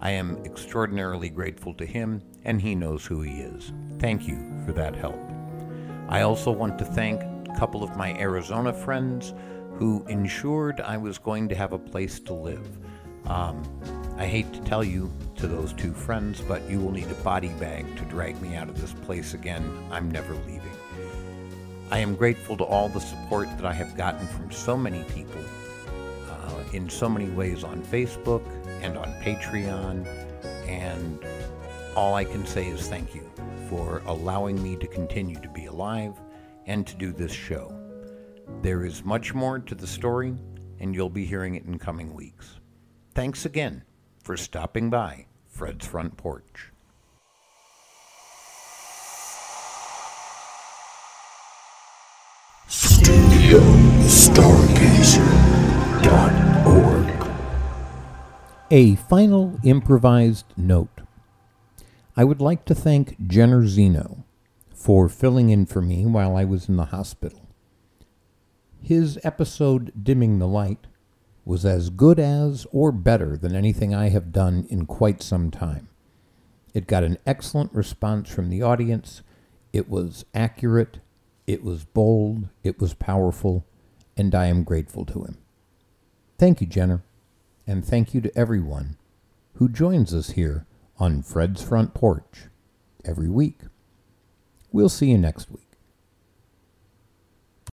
I 0.00 0.12
am 0.12 0.44
extraordinarily 0.44 1.28
grateful 1.28 1.74
to 1.74 1.84
him, 1.84 2.22
and 2.44 2.60
he 2.60 2.74
knows 2.74 3.04
who 3.04 3.22
he 3.22 3.40
is. 3.40 3.72
Thank 3.98 4.28
you 4.28 4.38
for 4.64 4.72
that 4.72 4.94
help. 4.94 5.18
I 6.08 6.22
also 6.22 6.52
want 6.52 6.78
to 6.78 6.84
thank 6.84 7.20
a 7.22 7.58
couple 7.58 7.82
of 7.82 7.96
my 7.96 8.14
Arizona 8.14 8.72
friends 8.72 9.34
who 9.74 10.04
ensured 10.08 10.80
I 10.80 10.96
was 10.96 11.18
going 11.18 11.48
to 11.48 11.54
have 11.54 11.72
a 11.72 11.78
place 11.78 12.20
to 12.20 12.32
live. 12.32 12.66
Um, 13.26 13.62
I 14.16 14.26
hate 14.26 14.52
to 14.52 14.60
tell 14.60 14.84
you 14.84 15.12
to 15.36 15.46
those 15.46 15.72
two 15.72 15.92
friends, 15.92 16.40
but 16.40 16.68
you 16.70 16.80
will 16.80 16.92
need 16.92 17.10
a 17.10 17.22
body 17.22 17.50
bag 17.60 17.84
to 17.96 18.04
drag 18.04 18.40
me 18.40 18.54
out 18.54 18.68
of 18.68 18.80
this 18.80 18.92
place 18.92 19.34
again. 19.34 19.86
I'm 19.90 20.10
never 20.10 20.34
leaving. 20.34 20.62
I 21.90 21.98
am 21.98 22.14
grateful 22.14 22.56
to 22.58 22.64
all 22.64 22.88
the 22.88 23.00
support 23.00 23.48
that 23.56 23.64
I 23.64 23.72
have 23.72 23.96
gotten 23.96 24.26
from 24.26 24.50
so 24.50 24.76
many 24.76 25.02
people 25.04 25.42
uh, 26.30 26.62
in 26.72 26.88
so 26.88 27.08
many 27.08 27.30
ways 27.30 27.64
on 27.64 27.82
Facebook 27.82 28.42
and 28.82 28.96
on 28.96 29.12
Patreon. 29.22 30.06
And 30.68 31.24
all 31.96 32.14
I 32.14 32.24
can 32.24 32.46
say 32.46 32.68
is 32.68 32.88
thank 32.88 33.14
you 33.14 33.30
for 33.68 34.02
allowing 34.06 34.62
me 34.62 34.76
to 34.76 34.86
continue 34.86 35.40
to 35.40 35.48
be 35.48 35.66
alive 35.66 36.14
and 36.66 36.86
to 36.86 36.96
do 36.96 37.12
this 37.12 37.32
show. 37.32 37.74
There 38.62 38.84
is 38.84 39.04
much 39.04 39.34
more 39.34 39.58
to 39.58 39.74
the 39.74 39.86
story, 39.86 40.34
and 40.80 40.94
you'll 40.94 41.10
be 41.10 41.24
hearing 41.24 41.54
it 41.54 41.64
in 41.64 41.78
coming 41.78 42.14
weeks. 42.14 42.56
Thanks 43.14 43.44
again 43.44 43.84
for 44.22 44.36
stopping 44.36 44.90
by 44.90 45.26
Fred's 45.48 45.86
Front 45.86 46.16
Porch. 46.16 46.72
A 58.70 58.96
final 58.96 59.58
improvised 59.64 60.44
note. 60.54 61.00
I 62.14 62.24
would 62.24 62.42
like 62.42 62.66
to 62.66 62.74
thank 62.74 63.16
Jenner 63.26 63.66
Zeno 63.66 64.24
for 64.74 65.08
filling 65.08 65.48
in 65.48 65.64
for 65.64 65.80
me 65.80 66.04
while 66.04 66.36
I 66.36 66.44
was 66.44 66.68
in 66.68 66.76
the 66.76 66.86
hospital. 66.86 67.48
His 68.82 69.18
episode, 69.24 70.04
Dimming 70.04 70.38
the 70.38 70.46
Light, 70.46 70.86
was 71.46 71.64
as 71.64 71.88
good 71.88 72.18
as 72.18 72.66
or 72.70 72.92
better 72.92 73.38
than 73.38 73.56
anything 73.56 73.94
I 73.94 74.10
have 74.10 74.32
done 74.32 74.66
in 74.68 74.84
quite 74.84 75.22
some 75.22 75.50
time. 75.50 75.88
It 76.74 76.86
got 76.86 77.04
an 77.04 77.16
excellent 77.26 77.72
response 77.72 78.28
from 78.28 78.50
the 78.50 78.60
audience. 78.60 79.22
It 79.72 79.88
was 79.88 80.26
accurate, 80.34 80.98
it 81.46 81.64
was 81.64 81.86
bold, 81.86 82.50
it 82.62 82.78
was 82.78 82.92
powerful, 82.92 83.64
and 84.14 84.34
I 84.34 84.44
am 84.46 84.62
grateful 84.62 85.06
to 85.06 85.24
him. 85.24 85.38
Thank 86.36 86.60
you, 86.60 86.66
Jenner, 86.66 87.02
and 87.68 87.84
thank 87.84 88.14
you 88.14 88.20
to 88.22 88.36
everyone 88.36 88.96
who 89.56 89.68
joins 89.68 90.14
us 90.14 90.30
here 90.30 90.64
on 90.98 91.22
Fred's 91.22 91.62
Front 91.62 91.92
Porch 91.92 92.46
every 93.04 93.28
week. 93.28 93.60
We'll 94.72 94.88
see 94.88 95.10
you 95.10 95.18
next 95.18 95.50
week. 95.50 95.67